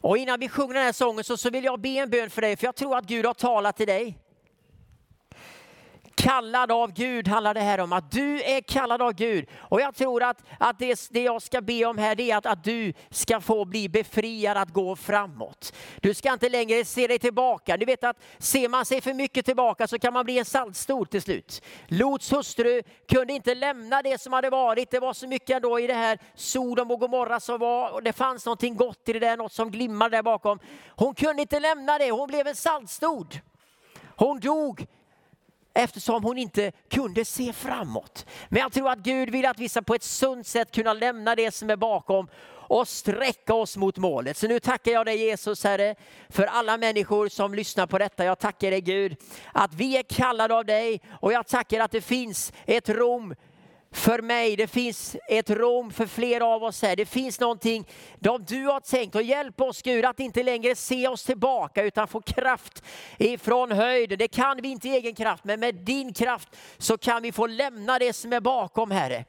Och 0.00 0.18
innan 0.18 0.40
vi 0.40 0.48
sjunger 0.48 0.74
den 0.74 0.82
här 0.82 0.92
sången 0.92 1.24
så, 1.24 1.36
så 1.36 1.50
vill 1.50 1.64
jag 1.64 1.80
be 1.80 1.88
en 1.88 2.10
bön 2.10 2.30
för 2.30 2.42
dig, 2.42 2.56
för 2.56 2.66
jag 2.66 2.74
tror 2.76 2.96
att 2.96 3.04
Gud 3.04 3.26
har 3.26 3.34
talat 3.34 3.76
till 3.76 3.86
dig. 3.86 4.18
Kallad 6.14 6.72
av 6.72 6.92
Gud 6.92 7.28
handlar 7.28 7.54
det 7.54 7.60
här 7.60 7.80
om, 7.80 7.92
att 7.92 8.10
du 8.10 8.42
är 8.42 8.60
kallad 8.60 9.02
av 9.02 9.12
Gud. 9.12 9.48
Och 9.58 9.80
jag 9.80 9.94
tror 9.94 10.22
att, 10.22 10.42
att 10.58 10.78
det, 10.78 11.08
det 11.10 11.22
jag 11.22 11.42
ska 11.42 11.60
be 11.60 11.84
om 11.84 11.98
här 11.98 12.20
är 12.20 12.36
att, 12.36 12.46
att 12.46 12.64
du 12.64 12.92
ska 13.10 13.40
få 13.40 13.64
bli 13.64 13.88
befriad 13.88 14.56
att 14.56 14.68
gå 14.68 14.96
framåt. 14.96 15.74
Du 16.00 16.14
ska 16.14 16.32
inte 16.32 16.48
längre 16.48 16.84
se 16.84 17.06
dig 17.06 17.18
tillbaka. 17.18 17.76
Du 17.76 17.86
vet 17.86 18.04
att 18.04 18.16
ser 18.38 18.68
man 18.68 18.84
sig 18.84 19.00
för 19.00 19.14
mycket 19.14 19.44
tillbaka 19.44 19.86
så 19.86 19.98
kan 19.98 20.12
man 20.12 20.24
bli 20.24 20.38
en 20.38 20.44
saltstol 20.44 21.06
till 21.06 21.22
slut. 21.22 21.62
Lots 21.86 22.32
hustru 22.32 22.82
kunde 23.08 23.32
inte 23.32 23.54
lämna 23.54 24.02
det 24.02 24.20
som 24.20 24.32
hade 24.32 24.50
varit. 24.50 24.90
Det 24.90 25.00
var 25.00 25.12
så 25.12 25.28
mycket 25.28 25.50
ändå 25.50 25.80
i 25.80 25.86
det 25.86 25.94
här 25.94 26.18
Sodom 26.34 26.90
och 26.90 27.00
Gomorra 27.00 27.40
som 27.40 27.58
var, 27.58 27.90
och 27.90 28.02
det 28.02 28.12
fanns 28.12 28.46
någonting 28.46 28.76
gott 28.76 29.08
i 29.08 29.12
det 29.12 29.18
där, 29.18 29.36
något 29.36 29.52
som 29.52 29.70
glimmade 29.70 30.16
där 30.16 30.22
bakom. 30.22 30.58
Hon 30.88 31.14
kunde 31.14 31.42
inte 31.42 31.60
lämna 31.60 31.98
det, 31.98 32.10
hon 32.10 32.28
blev 32.28 32.46
en 32.46 32.56
saltstol. 32.56 33.26
Hon 34.16 34.40
dog 34.40 34.86
eftersom 35.74 36.24
hon 36.24 36.38
inte 36.38 36.72
kunde 36.90 37.24
se 37.24 37.52
framåt. 37.52 38.26
Men 38.48 38.60
jag 38.62 38.72
tror 38.72 38.90
att 38.90 38.98
Gud 38.98 39.30
vill 39.30 39.46
att 39.46 39.58
vi 39.58 39.68
ska 39.68 39.82
på 39.82 39.94
ett 39.94 40.02
sunt 40.02 40.46
sätt 40.46 40.74
kunna 40.74 40.92
lämna 40.92 41.34
det 41.34 41.54
som 41.54 41.70
är 41.70 41.76
bakom 41.76 42.28
och 42.66 42.88
sträcka 42.88 43.54
oss 43.54 43.76
mot 43.76 43.98
målet. 43.98 44.36
Så 44.36 44.48
nu 44.48 44.60
tackar 44.60 44.92
jag 44.92 45.06
dig 45.06 45.16
Jesus 45.16 45.64
Herre 45.64 45.94
för 46.28 46.44
alla 46.44 46.76
människor 46.78 47.28
som 47.28 47.54
lyssnar 47.54 47.86
på 47.86 47.98
detta. 47.98 48.24
Jag 48.24 48.38
tackar 48.38 48.70
dig 48.70 48.80
Gud 48.80 49.16
att 49.52 49.74
vi 49.74 49.96
är 49.96 50.02
kallade 50.02 50.54
av 50.54 50.64
dig 50.64 51.00
och 51.20 51.32
jag 51.32 51.46
tackar 51.46 51.80
att 51.80 51.90
det 51.90 52.00
finns 52.00 52.52
ett 52.66 52.88
Rom 52.88 53.34
för 53.94 54.22
mig. 54.22 54.56
Det 54.56 54.66
finns 54.66 55.16
ett 55.28 55.50
Rom 55.50 55.90
för 55.90 56.06
flera 56.06 56.46
av 56.46 56.64
oss 56.64 56.82
här. 56.82 56.96
Det 56.96 57.06
finns 57.06 57.40
någonting 57.40 57.86
som 58.24 58.44
du 58.44 58.66
har 58.66 58.80
tänkt 58.80 59.14
och 59.14 59.22
hjälp 59.22 59.60
oss 59.60 59.82
Gud 59.82 60.04
att 60.04 60.20
inte 60.20 60.42
längre 60.42 60.74
se 60.74 61.08
oss 61.08 61.24
tillbaka 61.24 61.82
utan 61.82 62.08
få 62.08 62.20
kraft 62.20 62.82
ifrån 63.18 63.72
höjden. 63.72 64.18
Det 64.18 64.28
kan 64.28 64.62
vi 64.62 64.68
inte 64.68 64.88
i 64.88 64.90
egen 64.90 65.14
kraft 65.14 65.44
men 65.44 65.60
med 65.60 65.74
din 65.74 66.14
kraft 66.14 66.48
så 66.78 66.98
kan 66.98 67.22
vi 67.22 67.32
få 67.32 67.46
lämna 67.46 67.98
det 67.98 68.12
som 68.12 68.32
är 68.32 68.40
bakom 68.40 68.90
Herre. 68.90 69.24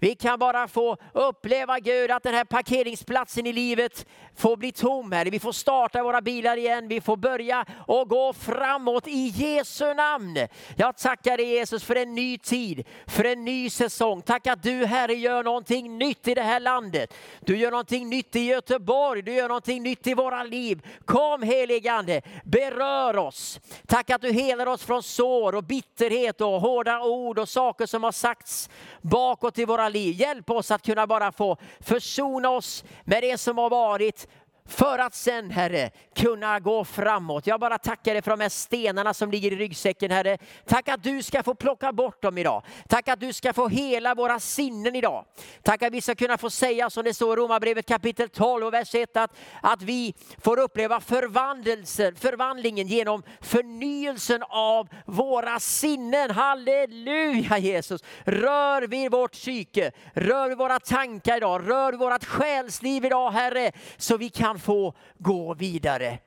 Vi 0.00 0.14
kan 0.14 0.38
bara 0.38 0.68
få 0.68 0.96
uppleva 1.12 1.78
Gud 1.78 2.10
att 2.10 2.22
den 2.22 2.34
här 2.34 2.44
parkeringsplatsen 2.44 3.46
i 3.46 3.52
livet 3.52 4.06
får 4.36 4.56
bli 4.56 4.72
tom. 4.72 5.12
Herre. 5.12 5.30
Vi 5.30 5.38
får 5.38 5.52
starta 5.52 6.02
våra 6.02 6.20
bilar 6.20 6.56
igen, 6.56 6.88
vi 6.88 7.00
får 7.00 7.16
börja 7.16 7.66
och 7.86 8.08
gå 8.08 8.32
framåt 8.32 9.08
i 9.08 9.32
Jesu 9.34 9.94
namn. 9.94 10.38
Jag 10.76 10.96
tackar 10.96 11.36
dig 11.36 11.46
Jesus 11.46 11.84
för 11.84 11.96
en 11.96 12.14
ny 12.14 12.38
tid, 12.38 12.86
för 13.06 13.24
en 13.24 13.44
ny 13.44 13.70
säsong. 13.70 14.22
Tack 14.22 14.46
att 14.46 14.62
du 14.62 14.84
Herre 14.84 15.14
gör 15.14 15.42
någonting 15.42 15.98
nytt 15.98 16.28
i 16.28 16.34
det 16.34 16.42
här 16.42 16.60
landet. 16.60 17.14
Du 17.40 17.56
gör 17.56 17.70
någonting 17.70 18.08
nytt 18.08 18.36
i 18.36 18.40
Göteborg, 18.40 19.22
du 19.22 19.32
gör 19.32 19.48
någonting 19.48 19.82
nytt 19.82 20.06
i 20.06 20.14
våra 20.14 20.42
liv. 20.42 20.86
Kom 21.04 21.42
heligande, 21.42 22.22
berör 22.44 23.16
oss. 23.16 23.60
Tack 23.86 24.10
att 24.10 24.22
du 24.22 24.32
helar 24.32 24.66
oss 24.66 24.84
från 24.84 25.02
sår 25.02 25.54
och 25.54 25.64
bitterhet 25.64 26.40
och 26.40 26.60
hårda 26.60 27.00
ord 27.00 27.38
och 27.38 27.48
saker 27.48 27.86
som 27.86 28.02
har 28.02 28.12
sagts 28.12 28.70
bakåt 29.00 29.58
i 29.58 29.64
våra 29.64 29.87
liv. 29.88 30.20
Hjälp 30.20 30.50
oss 30.50 30.70
att 30.70 30.82
kunna 30.82 31.06
bara 31.06 31.32
få 31.32 31.56
försona 31.80 32.50
oss 32.50 32.84
med 33.04 33.22
det 33.22 33.38
som 33.38 33.58
har 33.58 33.70
varit 33.70 34.28
för 34.68 34.98
att 34.98 35.14
sen, 35.14 35.50
Herre, 35.50 35.90
kunna 36.16 36.60
gå 36.60 36.84
framåt. 36.84 37.46
Jag 37.46 37.60
bara 37.60 37.78
tackar 37.78 38.12
dig 38.12 38.22
för 38.22 38.30
de 38.30 38.40
här 38.40 38.48
stenarna 38.48 39.14
som 39.14 39.30
ligger 39.30 39.52
i 39.52 39.56
ryggsäcken, 39.56 40.10
Herre. 40.10 40.38
Tack 40.66 40.88
att 40.88 41.02
du 41.02 41.22
ska 41.22 41.42
få 41.42 41.54
plocka 41.54 41.92
bort 41.92 42.22
dem 42.22 42.38
idag. 42.38 42.62
Tack 42.88 43.08
att 43.08 43.20
du 43.20 43.32
ska 43.32 43.52
få 43.52 43.68
hela 43.68 44.14
våra 44.14 44.40
sinnen 44.40 44.96
idag. 44.96 45.24
Tack 45.62 45.82
att 45.82 45.92
vi 45.92 46.00
ska 46.00 46.14
kunna 46.14 46.38
få 46.38 46.50
säga 46.50 46.90
som 46.90 47.04
det 47.04 47.14
står 47.14 47.38
i 47.38 47.42
Romarbrevet 47.42 47.86
kapitel 47.86 48.28
12 48.28 48.66
och 48.66 48.74
vers 48.74 48.94
1 48.94 49.16
att, 49.16 49.36
att 49.62 49.82
vi 49.82 50.14
får 50.38 50.58
uppleva 50.58 51.00
förvandlingen 51.00 52.86
genom 52.86 53.22
förnyelsen 53.40 54.42
av 54.48 54.88
våra 55.06 55.60
sinnen. 55.60 56.30
Halleluja 56.30 57.58
Jesus! 57.58 58.04
Rör 58.24 58.82
vid 58.82 59.10
vårt 59.10 59.32
psyke, 59.32 59.92
rör 60.12 60.48
vid 60.48 60.58
våra 60.58 60.80
tankar 60.80 61.36
idag, 61.36 61.70
rör 61.70 61.90
vid 61.92 62.00
vårt 62.00 62.24
själsliv 62.24 63.04
idag 63.04 63.30
Herre, 63.30 63.72
så 63.96 64.16
vi 64.16 64.28
kan 64.28 64.57
få 64.58 64.94
gå 65.18 65.54
vidare. 65.54 66.18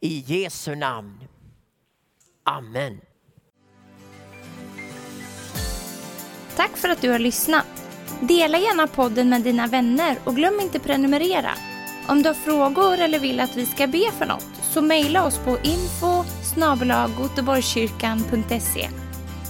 I 0.00 0.24
Jesu 0.26 0.74
namn. 0.74 1.18
Amen. 2.44 3.00
Tack 6.56 6.76
för 6.76 6.88
att 6.88 7.00
du 7.00 7.10
har 7.10 7.18
lyssnat. 7.18 7.66
Dela 8.20 8.58
gärna 8.58 8.86
podden 8.86 9.28
med 9.28 9.42
dina 9.42 9.66
vänner 9.66 10.16
och 10.24 10.36
glöm 10.36 10.60
inte 10.60 10.78
prenumerera. 10.80 11.50
Om 12.08 12.22
du 12.22 12.28
har 12.28 12.34
frågor 12.34 12.98
eller 12.98 13.18
vill 13.18 13.40
att 13.40 13.56
vi 13.56 13.66
ska 13.66 13.86
be 13.86 14.10
för 14.18 14.26
något 14.26 14.46
så 14.62 14.82
mejla 14.82 15.26
oss 15.26 15.38
på 15.38 15.58
info 15.62 16.24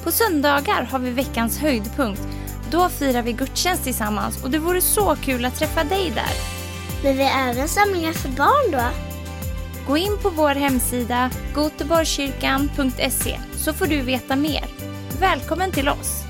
På 0.04 0.10
söndagar 0.10 0.82
har 0.82 0.98
vi 0.98 1.10
veckans 1.10 1.58
höjdpunkt. 1.58 2.22
Då 2.70 2.88
firar 2.88 3.22
vi 3.22 3.32
gudstjänst 3.32 3.84
tillsammans 3.84 4.44
och 4.44 4.50
det 4.50 4.58
vore 4.58 4.80
så 4.80 5.16
kul 5.16 5.44
att 5.44 5.58
träffa 5.58 5.84
dig 5.84 6.12
där. 6.14 6.59
Men 7.02 7.16
vi 7.16 7.22
har 7.22 7.50
även 7.50 7.68
samlingar 7.68 8.12
för 8.12 8.28
barn 8.28 8.70
då? 8.72 8.82
Gå 9.86 9.96
in 9.96 10.18
på 10.22 10.30
vår 10.30 10.54
hemsida 10.54 11.30
goteborgskyrkan.se 11.54 13.40
så 13.56 13.72
får 13.72 13.86
du 13.86 14.02
veta 14.02 14.36
mer. 14.36 14.64
Välkommen 15.20 15.72
till 15.72 15.88
oss! 15.88 16.29